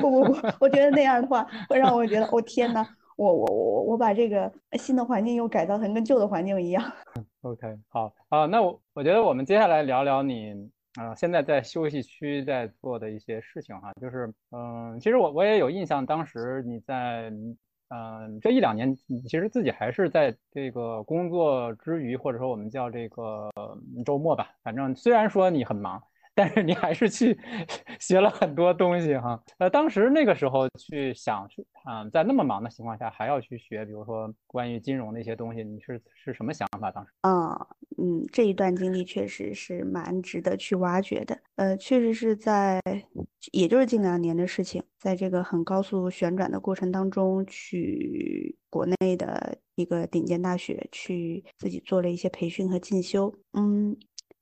[0.00, 2.96] 不不不，我觉得那样的话会让我觉得，哦天哪！
[3.16, 6.82] 我我我我把这个新的环境又改造成跟旧的环境一样。
[7.42, 10.52] OK，好啊，那我我觉得我们接下来聊聊你
[10.96, 17.32] 啊，现在在休息区在做的一些事情哈，就是嗯，其实我我也有印象，当时你在
[17.88, 23.48] 嗯这一两年，你其实自己还是在这个工作之余，或者说我们叫这个
[24.04, 26.02] 周末吧，反正虽然说你很忙。
[26.40, 27.38] 但是你还是去
[28.00, 36.90] 学了很多东西哈，呃，当时那个时候去想去啊，在那么忙的情况下还要去学，比如说关于金融的一些东西，你是是什么想法？
[36.90, 37.54] 当时啊，
[37.98, 42.80] 嗯，这一段经历确实是蛮值得去挖掘的，呃，确实是在，
[43.52, 53.94] 也就是近两年的事情，在这个很高速旋转的过程当中，去国内的一个顶尖大学去自己做了一些培训和进修，嗯。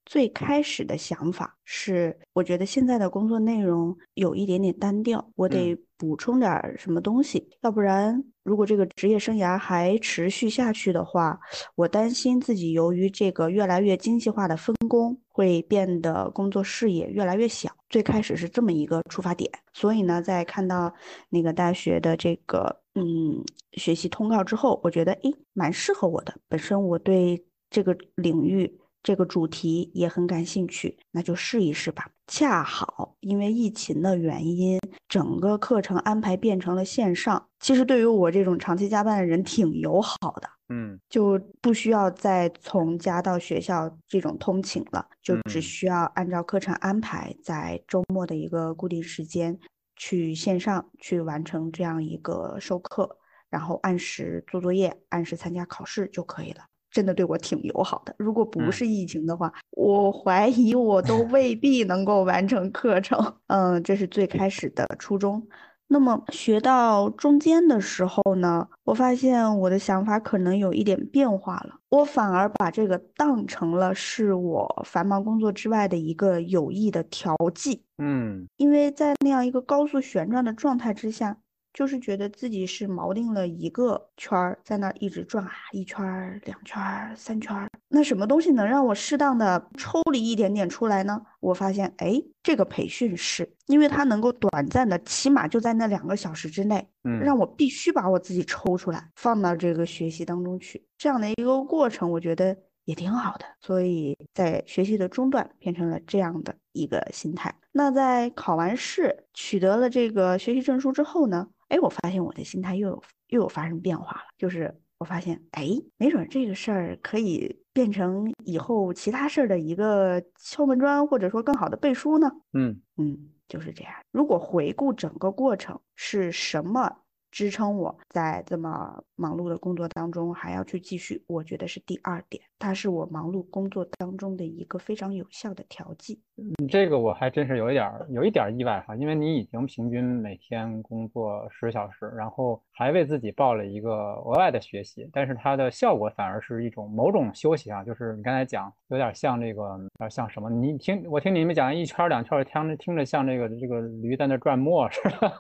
[0.09, 11.39] 最开始的想法是，我觉得现在的工作内容有一点点单调，我得补充点什么东西，要不然如果这个职业生涯还持续下去的话，
[11.75, 17.71] 我担心自己由于这个越来越精细化的分工，会变得工作视野越来越小。
[17.91, 20.91] 最开始是这么一个出发点，所以呢，在看到
[21.29, 23.45] 那个大学的这个嗯
[23.75, 28.79] 学习通告之后，我觉得诶蛮适合我的，本身我对这个领域。
[29.03, 32.11] 这个主题也很感兴趣，那就试一试吧。
[32.27, 34.79] 恰好因为疫情的原因，
[35.09, 37.49] 整个课程安排变成了线上。
[37.61, 49.59] 其实对于我这种长期加班的人挺友好的，嗯，就不需要再从家到学校这种通勤了，就只需要按照课程安排，在周末的一个固定时间
[49.97, 53.17] 去线上去完成这样一个授课，
[53.49, 56.65] 然后按时做作业，按时参加考试就可以了。
[56.99, 58.13] 真的对我挺友好的。
[58.19, 63.17] 如果不是疫情的话，我怀疑我都 未必能够完成课程。
[63.47, 65.41] 嗯，这是最开始的初衷。
[65.87, 71.77] 那么学到中间的时候呢，我发现我的想法可能有一点变化了。
[71.89, 77.85] 我反而把这个当成了是我繁忙工作之外的一个有益的调剂。
[77.99, 81.37] 嗯，因为在那样一个高速旋转的状态之下。
[81.79, 87.69] 就是觉得自己是锚定了一个圈儿，在那儿一直转啊，一圈儿、两圈儿、三圈儿。
[87.87, 91.23] 那什么东西能让我适当的抽离一点点出来呢？
[91.39, 100.85] 我发现，哎，这个培训是，因为它能够短暂的，起码就在那两个小时之内，嗯，让我必须把我自己抽出来，放到这个学习当中去。
[100.99, 102.57] 这样的一个过程，我觉得
[102.87, 103.45] 也挺好的。
[103.61, 107.55] 所以在学习的中段，变成了这样的一个心态。
[107.71, 111.47] 那在考完试，取得了这个学习证书之后呢？
[111.69, 122.31] 哎，我发现我的心态又有又有发生变化了，就是我发现，哎，没准这个事儿可以变成以后其他事儿的一个敲门砖，或者说更好的背书呢。
[122.53, 123.93] 嗯嗯，就是这样。
[124.11, 126.91] 如果回顾整个过程，是什么
[127.39, 136.21] 支撑我在这么忙碌的工作当中还要去继续，我觉得是第二点，它是我忙碌工作当中的一个非常有效的调剂。
[136.37, 149.79] 嗯，这个我还真是有一点有一点意外哈，因为你已经平均每天工作十小时，然后还为自己报了一个额外的学习，但是它的效果反而是一种某种休息啊，就是你刚才讲有点像这个，
[150.11, 150.51] 像什么？
[150.51, 155.33] 你听我听你们讲一圈两圈，听着听着像这个这个驴在那转磨似的。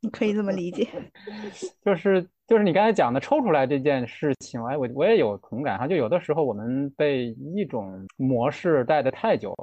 [0.00, 0.86] 你可以这么理解，
[1.84, 5.86] 就是就是你刚才讲的抽出来这件事情，哎，我我也有同感哈。
[5.86, 9.54] 就有的时候我们被一种模式带的太久，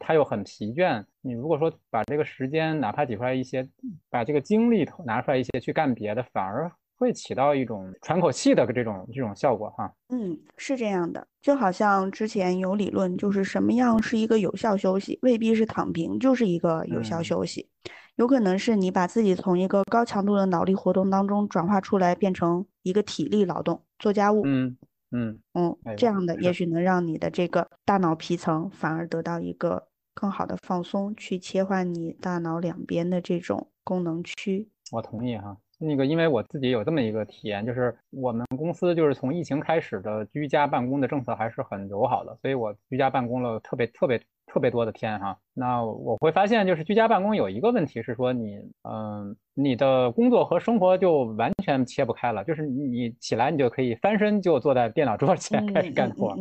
[0.00, 1.02] 他又很疲倦。
[1.20, 3.66] 你如果说把这个时间哪怕挤出来一些，
[4.10, 9.92] 把这个精力拿出来一些去干别的，反而会起到一种喘口气的这种这种效果哈。
[10.08, 17.68] 嗯，是这样的，就好像之前有理论，就是什么样是一个有效休息，未必是躺平就是一个有效休息。
[18.16, 24.42] 有可能是你把自己从一个高强度的脑力活动当中转化出来，变成一个体力劳动，做家务。
[24.44, 24.76] 嗯
[25.10, 34.68] 嗯嗯，这样的也许能让你的这个大脑皮层反而得到一个更好的放松，去切换你大脑两边的这种功能区。
[34.90, 44.20] 我同意哈，那个因为我自己有这么一个体验，就是我们公司就是从疫情开始的居家办公的政策还是很友好的，所以我居家办公了特别特别。
[44.52, 56.36] 特别多的天哈，那我会发现，就是居家办公有一个问题是说，你嗯，你的工作和生活就完全切不开了，就是你起来你就可以翻身就坐在电脑桌前开始干活。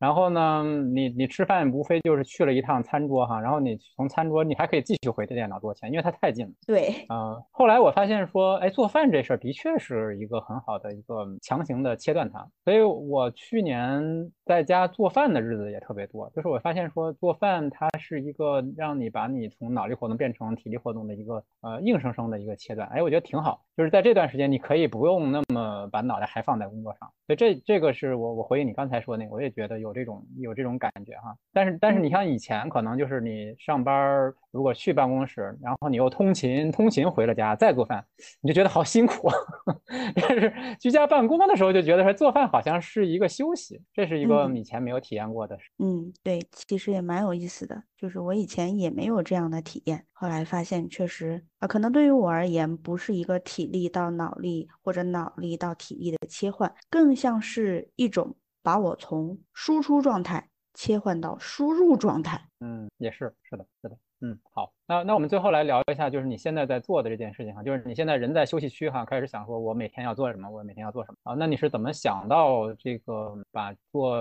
[0.00, 6.52] 然后呢，你你吃饭无非就是去了一趟餐桌哈，然后你从餐桌你还可以继续回电脑桌前，因为它太近了。
[6.66, 14.02] 对，嗯，后来我发现说，哎，做饭这事儿的确是一个很好的一个强行的切断它，所以我去年
[14.46, 29.89] 在家做饭的日子也特别多，就是我发现说做饭它是一个让你把你从脑力活动变成体力活动的一个呃硬生生的一个切断，哎，我觉得挺好，就是在这段时间你可以不用那么把脑袋还放在工作上，所以这这个是我我回应你刚才说那个，我也觉得有。
[29.90, 38.04] 有这种有这种感觉哈，但是但是你像以前可能就是你上班如果去办公室，然后你又通勤通勤回了家再做饭，
[38.40, 39.28] 你就觉得好辛苦。
[40.14, 45.58] 但是居家办公的时候就觉得说做饭好像是一个休息，这是一个以前没有体验过的。
[45.78, 58.36] 嗯，对，其实也蛮有意思的，就是我以前也没有这样的体验，后来发现确实啊，可能对于我而言不是一个体力到脑力或者脑力到体力的切换，更像是一种。
[58.62, 64.72] 把我从输出状态切换到输入状态，嗯，也是，是的，是的，嗯，好。
[64.90, 70.50] 那那我们最后来聊一下，就是你现在在做的这件事情哈，就是你现在人在休息区哈，开始想说，我每天要做什么？
[70.50, 71.36] 我每天要做什么啊？
[71.38, 74.16] 那你是怎么想到这个把做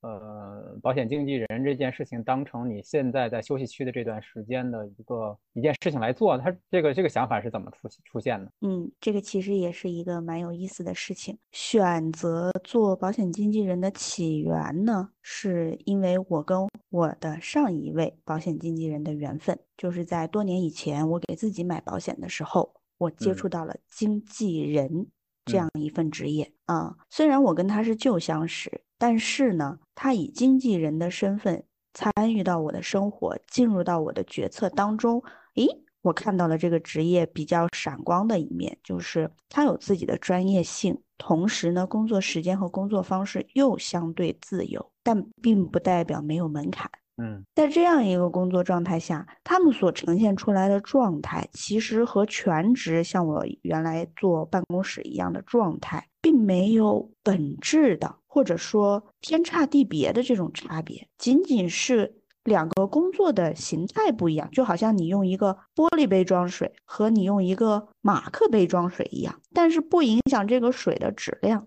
[0.00, 6.38] 呃保险经纪人这件事情当成你现在在休息区的这段时间的一个一件事情来做？
[6.38, 8.50] 他这个这个想法是怎么出出现的？
[8.62, 11.36] 嗯，这个其实也是一个蛮有意思的事情。
[11.52, 19.58] 选择做保险经纪人的起源呢，是因为我跟我的上一位保险经纪人的缘分。
[19.76, 25.08] 就是在多年以前，我给自己买保险的时候，我接触到了经纪人
[25.44, 26.96] 这样一份职业啊。
[27.10, 35.22] 虽然我跟他是旧相识，但是呢，他以经纪人的身份参与到我的生活，进入到我的决策当中。
[35.56, 35.66] 诶，
[36.02, 46.90] 我看到了这个职业比较闪光的一面，就是他有自己的专业性，同时呢，工作时间和工作方式又相对自由，但并不代表没有门槛。
[47.18, 71.66] 嗯，在这样一个工作状态下，他们所呈现出来的状态，其实和全职像我原来坐办公室一样的状态，并没有本质的或者说天差地别的这种差别，仅仅是两个工作的形态不一样，就好像你用一个玻璃杯装水和你用一个马克杯装水一样，但是不影响这个水的质量。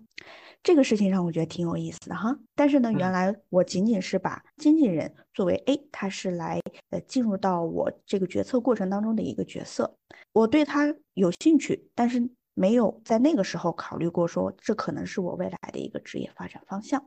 [0.62, 9.96] 这个事情让我觉得挺有意思的哈，但是呢，原来我仅仅是把经纪人作为 A，他是来呃进入到我这个决策过程当中的一个角色，
[10.32, 17.02] 我对他有兴趣，但是没有在那个时候考虑过说这可能是我未来的一个职业发展方向。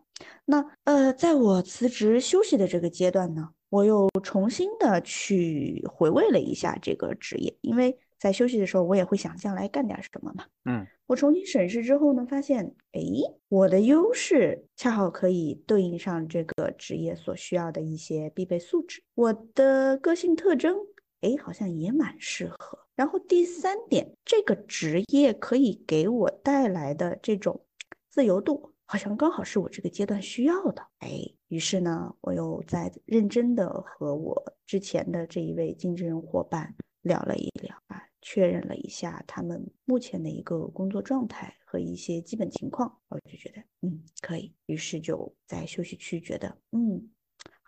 [0.45, 7.97] 那呃，在我辞职休息的这个阶段呢，我又重新的去回味了一下这个职业，因为。
[8.23, 10.45] 在休息的时候，我也会想将来干点什么嘛。
[10.63, 13.01] 嗯，我重新审视之后呢，发现，哎，
[13.49, 19.03] 我的优势恰好可以对应上这个职业所需要的一些必备素质。
[19.15, 20.77] 我的个性特征，
[21.19, 22.79] 哎，好像也蛮适合。
[22.95, 27.65] 然后第三点，这个职业可以给我带来的这种
[28.09, 30.81] 自由度，好像刚好是我这个阶段需要的。
[30.99, 31.09] 哎，
[31.49, 37.82] 于是呢，我又在认真的和我之前的这一位经纪人伙伴聊了一聊啊。
[38.23, 47.12] 确认了一下他们目前的一个工作状态和一些基本情况，我就觉得嗯可以，于是就在休息区觉得嗯。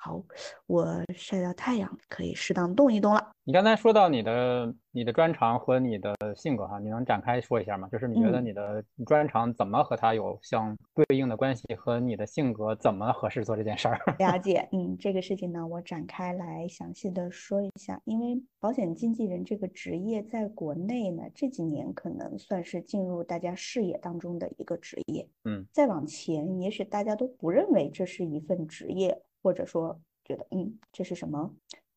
[0.06, 0.22] 好，
[0.68, 0.86] 我
[1.16, 3.32] 晒到太阳，可以适当动一动了。
[3.44, 7.90] 你刚才说到你的你的专长和你的性格哈，你能展开说一下吗？
[7.92, 14.00] 就是你觉得你的专长怎么和它有相对应的关系，和你的性格怎么合适做这件事儿？
[14.20, 18.00] 了解，嗯，这个事情呢，我展开来详细的说一下。
[18.06, 25.28] 因为保险经纪人这个职业在国内呢，这几年可能算是进入大家视野当中的一个职业。
[25.46, 29.20] 嗯，再往前，也许大家都不认为这是一份职业。
[29.46, 31.52] 或者说觉得嗯这是什么？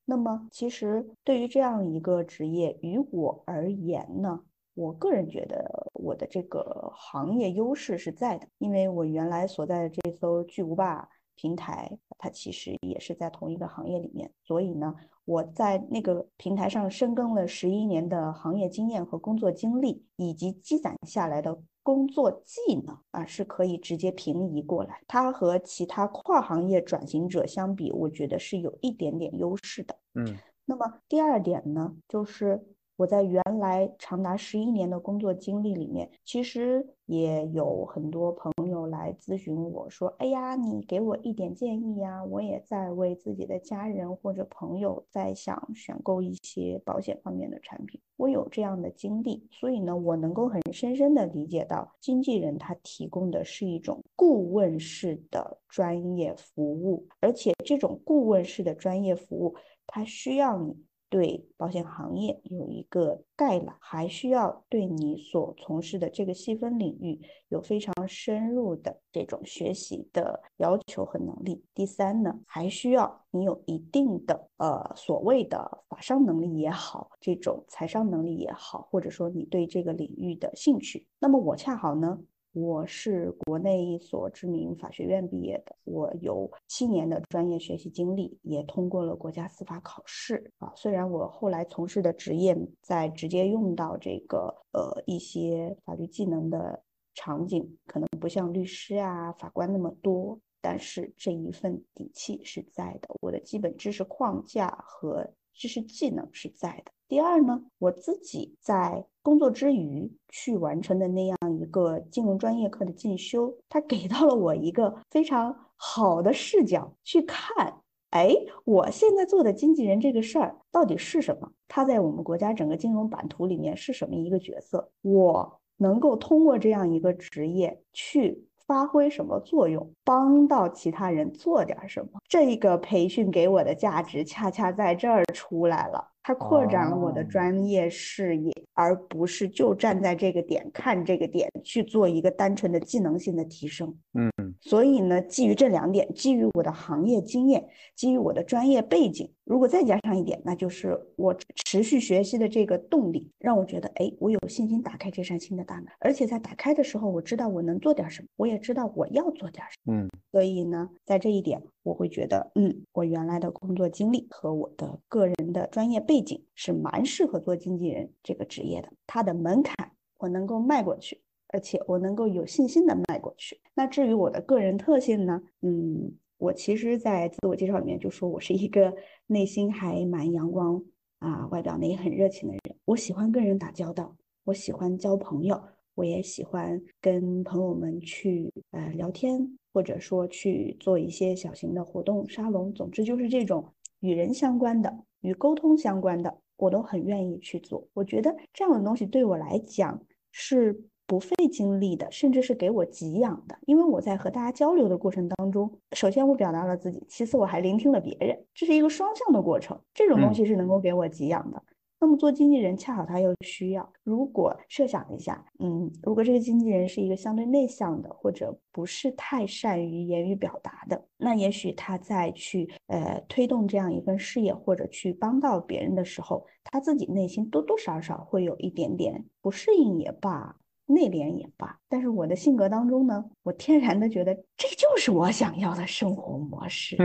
[0.04, 4.38] 那么其实对于这样一个职业，于我而言呢，
[4.74, 14.94] 我个人觉得我的这个行业优势是在的，因为我原来所在的这艘巨无霸平台，它其实也是在同一个行业里面，所以呢，
[15.24, 21.58] 我在那个平台上深耕了十一年的行业经验和工作经历，以及积攒下来的。
[21.88, 29.96] 工作技能啊是可以直接平移过来，它和其他跨行业转型者相比，我觉得是有一点点优势的。
[30.14, 30.36] 嗯，
[30.66, 32.62] 那么第二点呢，就是。
[32.98, 42.24] 我在原来长达十一年的工作经历里面，其实也有很多朋友来咨询我说：“哎呀，你给我一点建议呀！
[42.24, 59.54] 我也在为自己的家人或者朋友在想选购一些保险方面的产品。”我有这样的经历，所以呢，我能够很深深的理解到，经纪人他提供的是一种顾问式的专业服务，而且这种顾问式的专业服务，
[59.86, 60.87] 它需要你。
[61.10, 71.64] 对保险行业有一个概览，还需要对你所从事的这个细分领域有非常深入的这种学习的要求和能力。
[71.74, 81.06] 第三呢，还需要你有一定的呃所谓的法商能力也好，这种财商能力也好，或者说你对这个领域的兴趣。
[81.18, 82.20] 那么我恰好呢。
[82.52, 90.72] 我是国内一所知名法学院毕业的，我有七年的专业学习经历，也通过了国家司法考试啊。
[90.74, 96.82] 虽然我后来从事的职业在直接用到这个呃一些法律技能的
[97.14, 106.92] 场景，可能不像律师啊、法官那么多，但是这一份底气是在的，我的基本知识框架和知识技能是在的。
[107.08, 117.74] 第二呢，我自己在工作之余去完成的那样一个金融专业课的进修，它给到了我一个非常好的视角去看，
[118.10, 121.50] 哎，我现在做的经纪人这个事儿到底是什么？
[121.66, 124.90] 它在我们国家整个金融版图里面是什么一个角色？
[125.00, 132.20] 我能够通过这样一个职业去发挥什么作用，帮到其他人做点什么？
[132.28, 136.06] 这个培训给我的价值恰恰在这儿出来了。
[136.28, 143.96] 它扩展了我的专业视野，而不是就站在这个点看这个点去做一个单纯的技能性的提升。
[144.12, 147.66] 嗯，所以呢，基于这两点，基于我的行业经验，
[147.96, 151.34] 基于我的专业背景，如果再加上一点，那就是我
[151.64, 155.86] 持续学习的这个动力，让我觉得，哎，我有信心打开这扇新的大门。
[156.00, 159.94] 而且在打开的时候，我知道我能做点什么，我也知道我要做点什么。
[159.94, 161.62] 嗯，所以呢，在这一点。
[161.84, 168.92] 我会觉得，嗯，我原来的工作经历和我的个人的专业背景是蛮适合做经纪人这个职业的。
[169.06, 173.58] 它的门槛我能够迈过去，而且我能够有信心的迈过去。
[173.72, 175.40] 那至于我的个人特性呢？
[175.62, 178.94] 嗯，我其实，在自我介绍里面就说我是一个
[179.26, 180.82] 内心还蛮阳光
[181.18, 182.76] 啊，外表呢也很热情的人。
[182.86, 185.62] 我喜欢跟人打交道，我喜欢交朋友，
[185.94, 189.58] 我也喜欢跟朋友们去呃聊天。
[189.70, 193.64] 或者说去做一些小型的活动沙龙，总之就是这种
[194.00, 197.86] 与人相关的、与沟通相关的，我都很愿意去做。
[197.92, 200.76] 我觉得这样的东西对我来讲是
[201.08, 203.58] 不费精力的，甚至是给我给养的。
[203.66, 209.80] 因为我在和大家交流的过程当中，首先我表达了自己，其次我还聆听了别人，这是一个双向的过程。
[209.94, 211.60] 这种东西是能够给我给养的。
[212.00, 230.54] 那么做经纪人恰好他又需要，如果设想一下，嗯，如果这个经纪人是一个相对内向的，或者不是太善于言语表达的，那也许他在去呃推动这样一份事业或者去帮到别人的时候，他自己内心多多少少会有一点点不适应也罢，
[230.88, 231.78] 内敛也罢。
[231.88, 236.96] 但是我的性格当中呢，我天然的觉得这就是我想要的生活模式，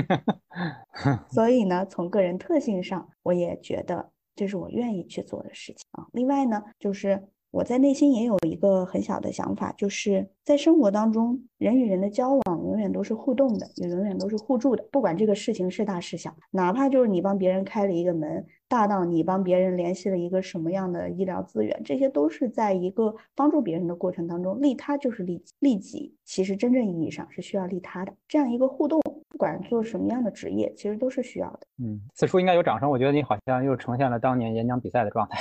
[1.29, 4.09] 所以呢，从个人特性上，我也觉得。
[4.35, 6.07] 这是我愿意去做的事情啊。
[6.11, 7.23] 另外呢，就是
[7.53, 14.83] 我在内心也有一个很小的想法，就是在生活当中，人与人的交往永远都是互动的，也永远都是互助的。
[14.91, 28.11] 不管这个事情是大是小，哪怕就是你帮别人开了一个门，大到你帮别人联系了一个什么样的医疗资源，这些都是在一个帮助别人的过程当中，利他就是利己利己，其实真正意义上是需要利他的。
[28.27, 28.99] 这样一个互动，
[29.29, 31.59] 不管做什么样的职业，其实都是需要的。
[31.77, 32.89] 嗯，此处应该有掌声。
[32.89, 35.39] 我觉得你好像又呈现了当年演讲比赛的状态。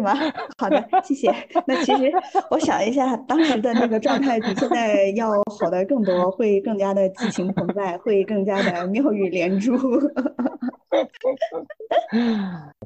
[0.00, 0.14] 是吗？
[0.56, 1.30] 好的，谢谢。
[1.66, 2.10] 那其实
[2.50, 5.30] 我想一下，当时的那个状态比现在要
[5.60, 9.76] 好的更多，会更加的激情澎湃，会更加的妙语连珠。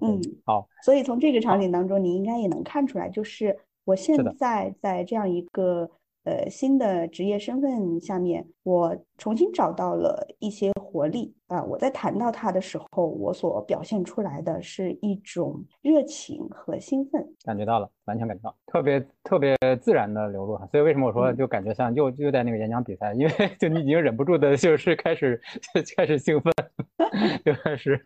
[0.01, 0.67] 嗯，好。
[0.83, 5.89] 所以从这个场景当中，你应该也能看出来，就是我现在在这样一个。
[6.25, 11.63] 呃，新的职业身份下面，我重新找到了一些活力啊！
[11.63, 20.67] 我在谈到它的时候，我所表现出来的是一种热情和兴奋，感觉到了，完全感觉到，特别特别自然的流露哈。
[20.71, 23.13] 所以为什么我说就感觉像又又在那个演讲比赛？
[23.13, 25.39] 因为 就你已经忍不住的，就是开始
[25.95, 26.53] 开始兴奋，
[27.45, 28.01] 就开始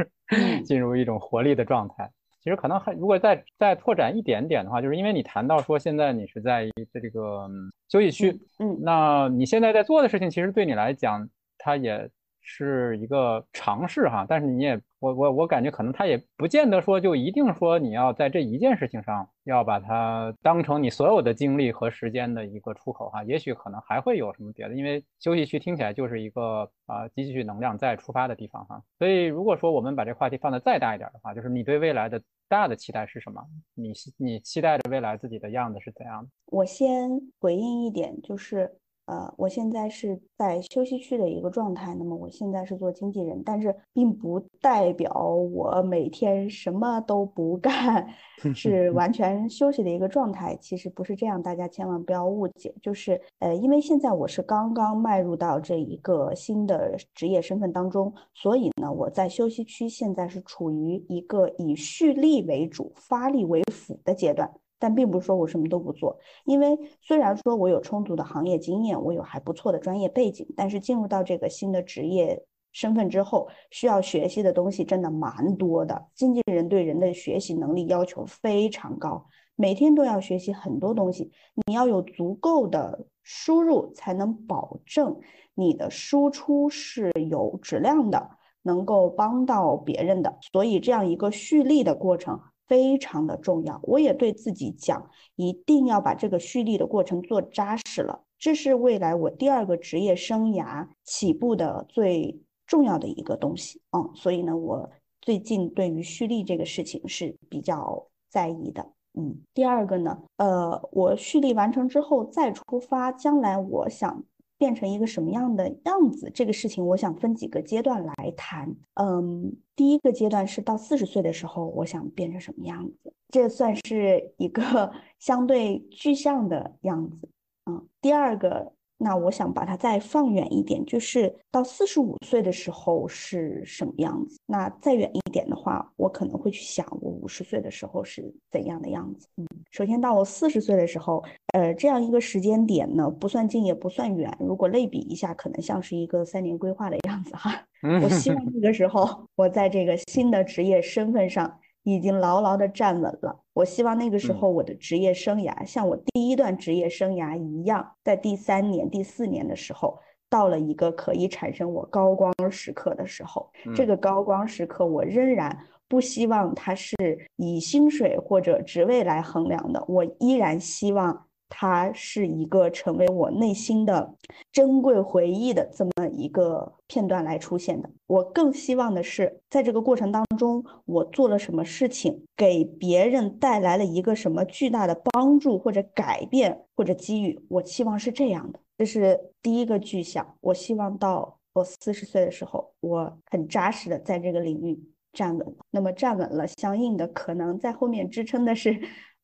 [0.65, 2.11] 进入一种活力的状态。
[2.43, 7.49] 其实可能还，如果再再拓展一点点的话，就是因为你谈到说现在你是在这个
[7.89, 11.29] 休息区，嗯，那你现在在做的事情，其实对你来讲，
[11.59, 12.11] 它也。
[12.51, 33.45] 是一个尝试哈，但是你也我我我感觉可能他也不见得说就一定说你要在这一件事情上要把它当成你所有的精力和时间的一个出口哈，也许可能还会有什么别的，因为休息区听起来就是一个啊积蓄能量再出发的地方哈，所以如果说我们把这话题放得再大一点的话，就是你对未来的大的期待是什么？
[33.75, 36.31] 你你期待着未来自己的样子是怎样的？
[36.47, 38.75] 我先回应一点，就是。
[39.09, 41.95] 呃，我现在是在休息区的一个状态。
[41.95, 48.07] 那么我现在是做经纪人，但是并不代表我每天什么都不干，
[48.55, 50.55] 是完全休息的一个状态。
[50.61, 52.75] 其实不是这样，大家千万不要误解。
[52.83, 64.51] 就是呃，因为现在我是刚刚迈入到这一个新的职业身份当中，所以呢，我在休息区现在是处于一个以蓄力为主、发力为辅的阶段。
[64.79, 76.07] 但并不是说我什么都不做，因为虽然说我有充足的行业经验，我有还不错的专业背景，但是进入到这个新的职业身份之后，需要学习的东西真的蛮多的。
[76.15, 79.27] 经纪人对人的学习能力要求非常高，
[79.57, 81.33] 每天都要学习很多东西，
[81.67, 85.19] 你要有足够的输入，才能保证
[85.55, 88.31] 你的输出是有质量的，
[88.63, 90.39] 能够帮到别人的。
[90.53, 92.39] 所以这样一个蓄力的过程。
[92.69, 98.23] 非常的重要，我也对自己讲，一定要把这个蓄力的过程做扎实了。
[98.39, 103.81] 这是未来我第二个职业生涯起步的最重要的一个东西。
[103.91, 104.89] 嗯，所以呢，我
[105.21, 108.93] 最近对于蓄力这个事情是比较在意的。
[109.15, 114.23] 嗯，第二个呢，呃，我蓄力完成之后再出发，将来我想。
[114.59, 116.31] 变成一个什么样的样子？
[116.35, 118.75] 这个事情我想分几个阶段来谈。
[118.95, 123.13] 嗯，第一个阶段是到四十岁的时候，我想变成什么样子？
[123.31, 127.29] 这算是一个 相对具象的样子。
[127.71, 128.73] 嗯，第二个。
[128.99, 134.37] 那我想把它再放远一点，就是到四十五岁的时候是什么样子？
[134.45, 139.29] 那再远一点的话，我可能会去想我五十岁的时候是怎样的样子。
[139.37, 141.23] 嗯，首先到我四十岁的时候，
[141.53, 144.37] 呃，这样一个时间点呢，不算近也不算远。
[144.41, 147.55] 如果类比一下，可能像是一个三年规划的样子哈。
[148.03, 151.59] 我希望这个时候，我在这个新的职业身份上。
[151.85, 153.35] 已经牢牢的站稳了。
[153.59, 159.99] 我希望那个时候我的职业生涯像我第一段职业生涯一样，在第三年、第四年的时候，
[160.31, 163.51] 到了一个可以产生我高光时刻的时候。
[163.75, 166.95] 这个高光时刻，我仍然不希望它是
[167.35, 169.85] 以薪水或者职位来衡量的。
[169.89, 171.27] 我依然希望。
[171.49, 174.15] 它是一个成为我内心的
[174.53, 177.91] 珍贵回忆的这么一个片段来出现的。
[178.07, 187.45] 我更希望的是，在这个过程当中，我做了什么事情，给别人带来了一个什么巨大的帮助或者改变或者机遇。
[187.49, 190.37] 我期望是这样的，这是第一个具象。
[190.41, 194.79] 我希望到我四十岁的时候，我很扎实的在这个领域
[195.13, 195.57] 站稳。
[195.71, 198.79] 那么站稳了，相应的可能在后面支撑的是。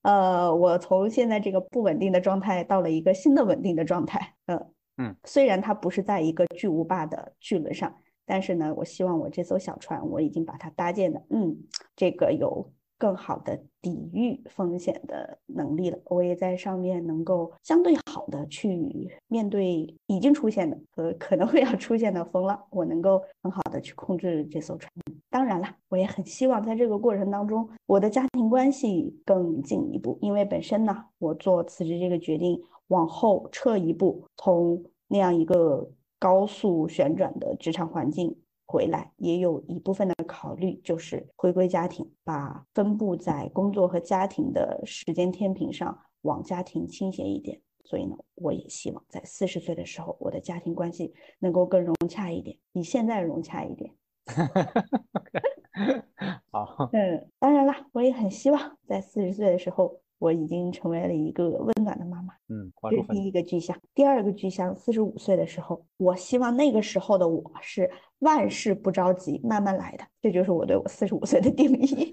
[0.04, 4.34] 呃，我从现在这个不稳定的状态到了一个新的稳定的状态。
[4.46, 4.66] 嗯
[4.98, 7.92] 嗯，虽然它不是在一个巨无霸的巨轮上，
[8.24, 11.56] 但是呢，我希望我这艘小船，我已经把它搭建的，嗯，
[11.96, 15.98] 这个有更好的抵御风险的能力了。
[16.06, 24.90] 我也在上面能够相对好的去面对已经出现的和可能会要出现的风浪，我能够很好的去控制这艘船。
[25.30, 35.90] 当然了，我也很希望在这个过程当中，我的家庭关系更进一步，因为本身呢，我做辞职这个决定，往后撤一步，从那样一个
[36.20, 38.36] 高速旋转的职场环境
[38.66, 47.60] 回来，也有一部分的考虑，就是回归家庭，把分布在工作和家庭的时间天平上往家庭倾斜一点。
[47.84, 53.92] 所以呢，我也希望在四十岁的时候，我的家庭关系能够更融洽一点，比现在融洽一点。
[56.50, 62.32] 好，嗯，当然了，我也很希望在四十岁的时候，我已经成为了一个温暖的妈妈。
[62.48, 63.76] 嗯，这是第一个具象。
[63.94, 70.04] 第二个具象，四十五岁的时候，我希望那个时候的我是万事不着急，慢慢来的。
[70.22, 72.10] 这就是我对我四十五岁的定义。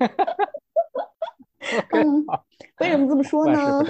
[1.91, 2.25] 嗯，
[2.81, 3.81] 为什么这么说呢？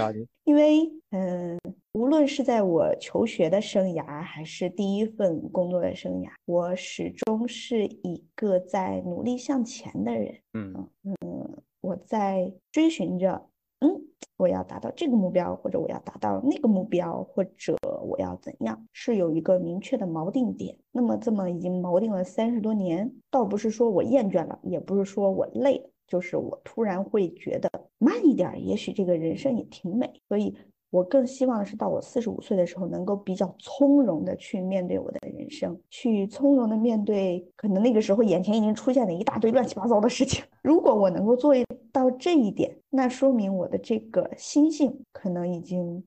[0.43, 1.57] 因为，嗯，
[1.93, 10.35] 无论是在我求学的生涯，还是第一份工作的生涯，我始终是一个在努力向前的人。
[10.53, 13.47] 嗯嗯，我在追寻着，
[13.81, 13.99] 嗯，
[14.37, 17.75] 我要达到这个目标，或者我要达到那个目标，或者
[18.07, 20.77] 我要怎样，是有一个明确的锚定点。
[20.91, 25.89] 那么，这么已经锚定了三十多年，倒不是说我厌倦了，也不是说我累了。
[26.07, 30.21] 就是我突然会觉得慢一点，也许这个人生也挺美。
[30.27, 30.53] 所以
[30.91, 40.43] 我更希望的是，到我四十五岁的时候，能够比较从容的去面对我的人生，去从容的面对可能那个时候眼前已经出现了一大堆乱七八糟的事情。
[40.61, 41.55] 如果我能够做
[41.91, 46.03] 到这一点，那说明我的这个心性可能已经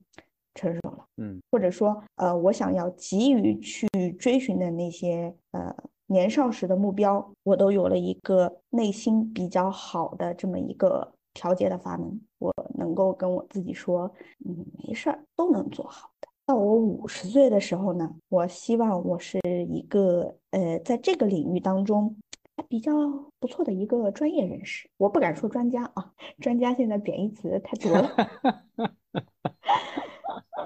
[0.53, 1.05] 成熟了。
[1.17, 3.87] 嗯，或者说，呃，我想要急于去
[4.19, 5.75] 追寻的那些，呃。
[6.07, 14.11] 年少时的目标，我都有了一个内心比较好的这么一个调节的阀门，我能够跟我自己说，
[14.43, 16.27] 嗯，没事儿，都能做好的。
[16.47, 22.15] 到我五十岁的时候呢，我希望我是一个呃，在这个领域当中
[22.55, 22.93] 还比较
[23.39, 24.89] 不错的一个专业人士。
[24.97, 28.09] 我不敢说专家啊，专家现在贬义词太多了。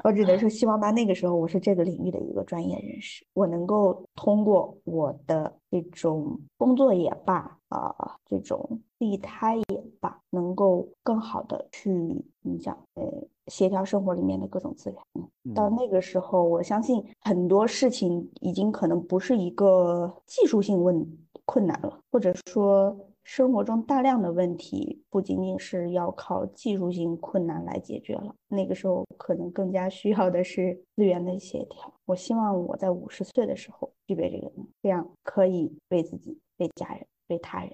[0.03, 9.88] 我只能说，希望到那个时候，我是这个领域的一个专业人士，我能够通过我的这种工作也罢，啊，这种利他也罢，
[10.31, 11.91] 能够更好的去，
[12.41, 13.03] 你想，呃，
[13.47, 14.99] 协调生活里面的各种资源。
[15.13, 21.05] 嗯，到那个时候，我相信很多事情已经可能不是一个技术性问
[21.45, 22.97] 困难了，或者说。
[23.25, 31.93] 生活中大量的问题不仅仅是要靠技术性困难来解决了，那个时候可能更加需要的是资源的协调。
[32.05, 37.71] 我希望我在五十岁的时候具备这个能力，这样可以为自己、为家人、为他人。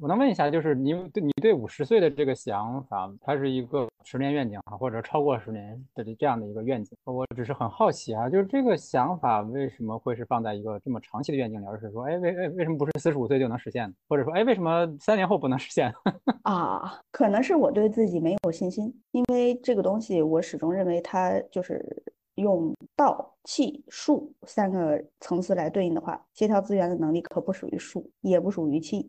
[0.00, 6.96] 我能问一下，就是你对你对五十岁的这个想法，它是一个十年愿景啊，或者超过十年的这样的一个愿景？
[7.04, 13.92] 我只是很好奇啊，就是这个想法为什么会是放在一个这么长期的愿景里，而是说，哎，为为为什么不是四十五岁就能实现？
[14.08, 15.92] 或者说，哎，为什么三年后不能实现？
[16.44, 22.02] 啊，可能是我对自己没有信心，因为这个东西我始终认为它就是
[22.36, 29.06] 用道、气、术三个层次来对应的话，协调资源的能力可不属于术，也不属于气。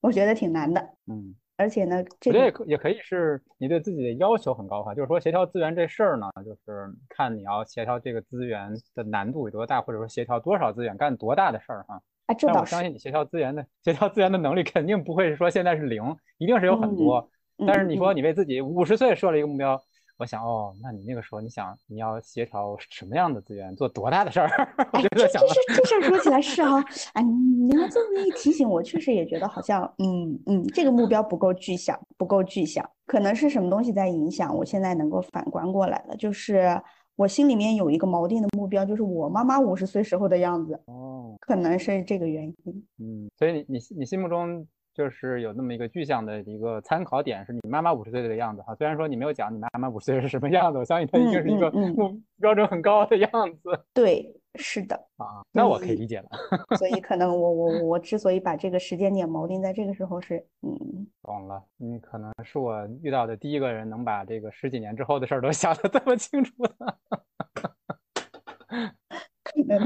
[0.00, 12.00] 我觉得挺难的，嗯，而且呢，这也可也可以是你对自己的要求很高哈，就是说协调资源这事儿呢，就是看你要协调这个资源的难度有多大，或者说协调多少资源干多大的事儿哈。
[12.26, 12.60] 啊，这倒是。
[12.60, 17.28] 我相信你协调资源的协调资源的能力肯定不会是说现在是零，一定是有很多。
[17.66, 19.82] 但是你说你为自己五十岁设了一个目标。
[20.20, 24.48] 我想哦，那你那个时候，你想你要协调什么样的资源，做多大的事儿？
[24.92, 34.54] 哎，这这是这事儿说起来是啊，哎，你要这么一提醒，我确实也觉得好像，嗯嗯，这个目标不够具象，不够具象，可能是什么东西在影响？
[34.54, 36.78] 我现在能够反观过来了，就是
[37.16, 40.78] 我心里面有一个锚定的目标，就是我妈妈五十岁时候的样子。
[40.84, 42.86] 哦，可能是这个原因。
[42.98, 44.66] 嗯，所以你你你心目中。
[44.94, 48.74] 就是有那么一个具象的一个参考点，是你妈妈五十岁的样子哈。
[48.74, 53.30] 虽然说你没有讲你妈妈五十岁是什么样子，我相信她一定是一个目标准很高的样
[53.62, 53.84] 子。
[53.94, 56.28] 对，是的啊，那我可以理解了。
[56.76, 61.62] 所以可能我我我之所以把这个时间点锚定在这个时候是，嗯，懂了。
[61.76, 66.98] 你可能是我遇到的第一个人能把这个十几年之后的事儿都想得这么清楚的。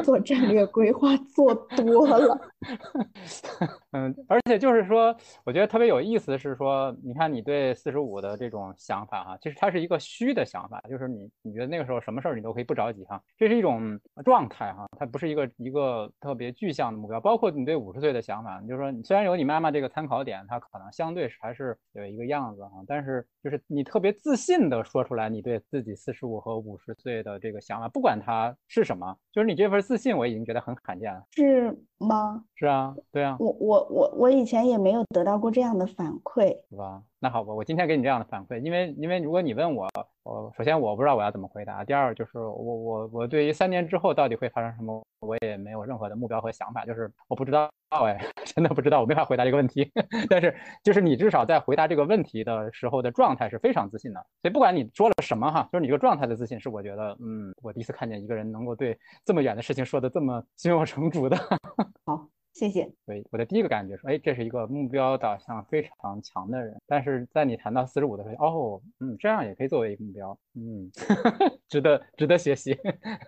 [0.02, 2.40] 做 战略规划做多了，
[3.92, 5.14] 嗯，而且就是说，
[5.44, 17.20] 我觉得特别有意思的是说，你看你对四十五的这种想法哈，其实它是一个虚的想法，就是你你觉得那个时候什么事儿你都可以不着急哈，这是一种状态哈，它不是一个一个特别具象的目标。
[17.20, 29.73] 包括你对五十岁的想法，你就是说，虽然有你妈妈这个参考点，它可能相对还是有一个样子哈，但是就是你特别自信的说出来，你对自己四十五和五十岁的这个想法，不管它是什么，就是你这份。
[29.74, 31.22] 份自信，我已经觉得很罕见了。
[31.32, 32.44] 是吗？
[32.54, 36.56] 是啊，对啊，我我我我以前也没有得到过这样的反馈。
[36.70, 37.02] 是吧？
[37.24, 39.88] 那好吧，我今天给你这样的反馈，因为因为如果你问我，
[40.24, 49.90] 我首先我不知道我要怎么回答，第二就是我我我对于三年之后到底会发生什么，我也没有任何的目标和想法，就是我不知道哎， 真的不知道，我没法回答这个问题。
[50.28, 61.38] 但是就是你至少在回答这个问题的时候的状态是非常自信的，所以不管你说了什么哈，就是你这个状态的自信是我觉得，嗯，我第一次看见一个人能够对这么远的事情说的这么胸有成竹的。
[62.04, 62.28] 好。
[62.54, 62.90] 谢谢。
[63.04, 66.80] 对，我的第一个感觉说，哎，这是一个目标导向非常强的人。
[66.86, 70.90] 但是在你谈到四十五的时候，哦，嗯，这样也可以作为一个目标，嗯，
[71.68, 72.78] 值得值得学习。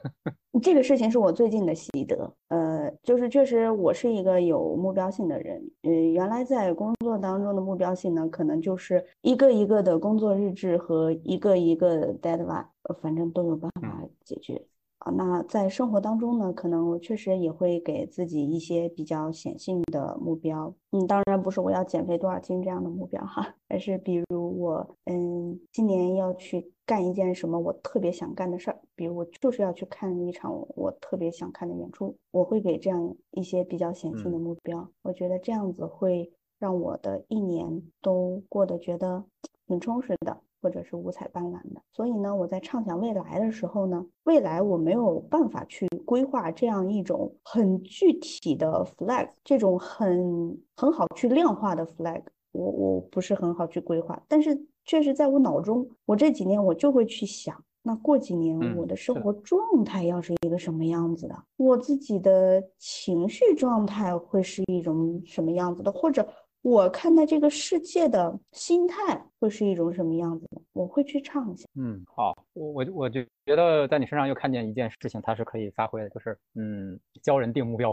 [0.62, 5.60] 这个事情是我最近的习得，呃，就是确实我是一个有目标性的人。
[5.82, 12.66] 嗯，原来在工作当中的目标性呢，可能就是一个一个的工作日志和一个一个 deadline，
[13.02, 14.64] 反正都有办法解决。
[15.10, 20.74] 那在生活当中呢，可能我确实也会给自己一些比较显性的目标。
[20.92, 34.88] 嗯，当然不是我要减肥多少斤这样的目标哈，而是比如我嗯今年要去干一件什么我特别想干的事儿，比如我就是要去看一场我特别想看的演出，我会给这样一些比较显性的目标。
[35.02, 39.24] 我觉得这样子会让我的一年都过得觉得
[39.66, 40.38] 挺充实的。
[40.66, 66.26] 或者是五彩斑斓的，所以呢，我在畅想未来的时候呢，未来我没有办法去规划这样一种很具体的 flag，这种很很好去量化的 flag，我我不是很好去规划，但是确实在我脑中，我这几年我就会去想，那过几年我的生活状态要是一个什么样子的，我自己的情绪状态会是一种什么样子的，或者。
[66.66, 70.60] 我看待这个世界的心态会是一种什么样子的？
[70.72, 71.64] 我会去唱一下。
[71.76, 77.92] 嗯，好，我我我就觉得在你身上又看见一件事情，它是可以发挥的，就是嗯，教人定目标。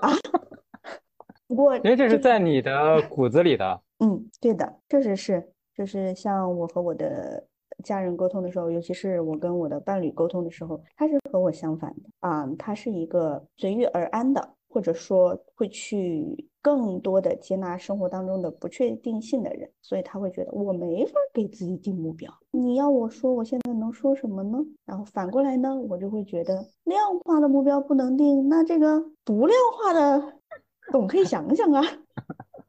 [0.00, 0.10] 啊，
[1.48, 3.82] 不过因为这是在你的骨子里的。
[3.98, 7.44] 嗯，对的，确实是，就是像我和我的
[7.82, 16.50] 家人沟通的时候，尤其是我跟我的伴侣沟通的时候，他是和我相反的啊，他是一个随遇而安的，或者说会去。
[16.64, 22.32] 更多的接纳生活当中的不确定性的人，所以他会觉得我没法给自己定目标。
[22.52, 24.58] 你要我说，我现在能说什么呢？
[24.86, 30.32] 然后反过来呢，我就会觉得量化的目标不能定，那这个不量化的
[30.90, 31.84] 总可以想想啊。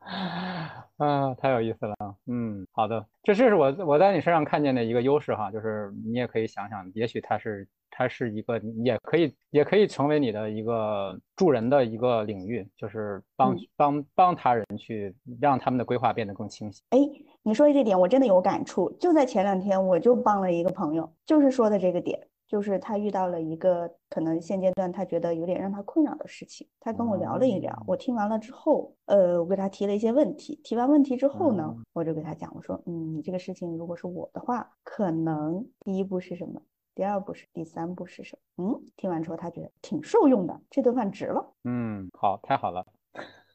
[0.98, 1.96] 啊，太有意思了。
[2.28, 7.68] 嗯，好的，这这是我我在你身上看见的一个优势哈，就是你也可以想想，也许它是。
[7.98, 16.84] 它是一个，也可以，也可以成为你的一个助人的一个领域，就是帮帮帮他人去让他们的规划变得更清晰。
[16.90, 17.00] 哎，
[17.42, 18.92] 你说的这点我真的有感触。
[19.00, 27.84] 就在前两天，我就帮了一个朋友，就是说的这个点，就是他遇到了一个可能现阶段他觉得有点让他困扰的事情，他跟我聊了一聊。
[27.88, 30.60] 我听完了之后，呃，我给他提了一些问题。
[30.64, 36.62] 提完问题之后呢，我就给他讲，我说，嗯，你这个事情如果是我的话，可能第一步是什么？
[36.94, 38.64] 第二步是，第三步是什么？
[38.64, 41.54] 嗯，听完之后他觉得挺受用的，这顿饭值了。
[41.64, 42.86] 嗯，好，太好了。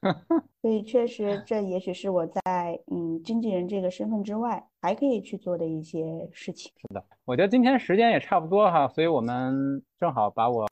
[0.63, 6.71] 所以确实，这也许是我在嗯经纪人这个身份之外，还可以去做的一些事情。
[6.77, 10.67] 是的，我觉得今天时间也差不多哈，所以我们正好把我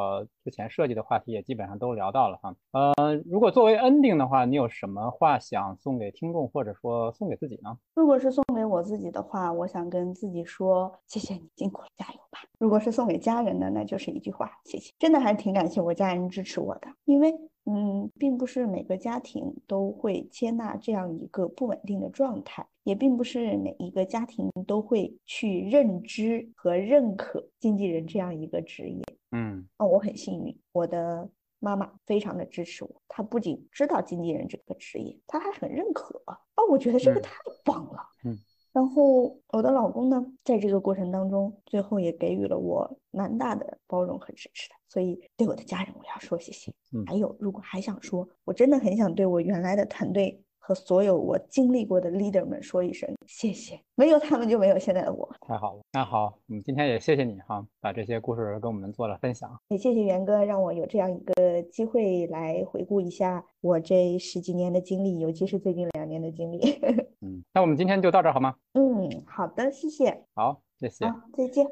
[0.44, 2.54] 之前设计的话题也基本上都聊到了哈。
[2.72, 7.76] 呃，如果作为 ending 的话，你有什么话想送给听众，或者说送给自己呢？
[7.94, 12.40] 如果是送给我自己的话，我想跟自己说：谢谢你，辛苦了，加油吧。
[12.58, 14.92] 如果是送给家人的，那就是一句话：谢谢。
[14.98, 17.34] 真的还是挺感谢我家人支持我的，因为。
[17.64, 29.02] 嗯，并不是每个家庭都会接纳这样一个不稳定的状态，也并不是每一个家庭都会去认知和认可经纪人这样一个职业。
[29.32, 31.28] 嗯，那我很幸运，我的
[31.58, 36.22] 妈妈非常的支持我，她不仅知道经纪人这个职业，她还很认可。
[36.26, 37.34] 哦，我觉得这个太
[37.64, 38.00] 棒了。
[38.24, 38.38] 嗯。
[38.72, 46.72] 然后我的老公呢，在这个过程当中，最后也给予了我蛮大的包容和支持的，所以对我的家人我要说谢谢。
[46.92, 50.42] 嗯，还有，如果还想说，我真的很想对我原来的团队。
[50.68, 55.26] 和所有我经历过的 leader 们说一声谢谢，没有他们就没有现在的我。
[55.40, 59.50] 太好了，那好，嗯，今天也谢谢你哈，把这些故事跟我们做了分享。
[59.68, 66.58] 也谢谢元哥，让我有这样一个机会来回顾一下我这十几年的经历，尤其是最近两年的经历。
[67.24, 68.54] 嗯，那我们今天就到这儿好吗？
[68.74, 70.22] 嗯，好的，谢谢。
[70.34, 71.06] 好，谢谢。
[71.06, 71.66] 好，再见。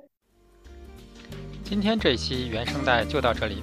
[1.62, 3.56] 今天这一期原声带就到这里。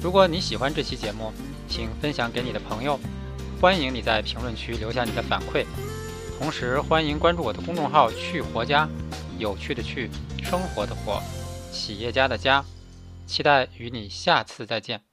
[0.00, 1.32] 如果你喜欢这期节目，
[1.66, 2.96] 请分享给你的朋友。
[3.62, 5.64] 欢迎你在评论区留下你的反馈，
[6.36, 8.88] 同时欢迎关注我的公众号“去活家”，
[9.38, 10.10] 有趣的去，
[10.42, 11.22] 生活的活，
[11.70, 12.64] 企业家的家。
[13.24, 15.11] 期待与你下次再见。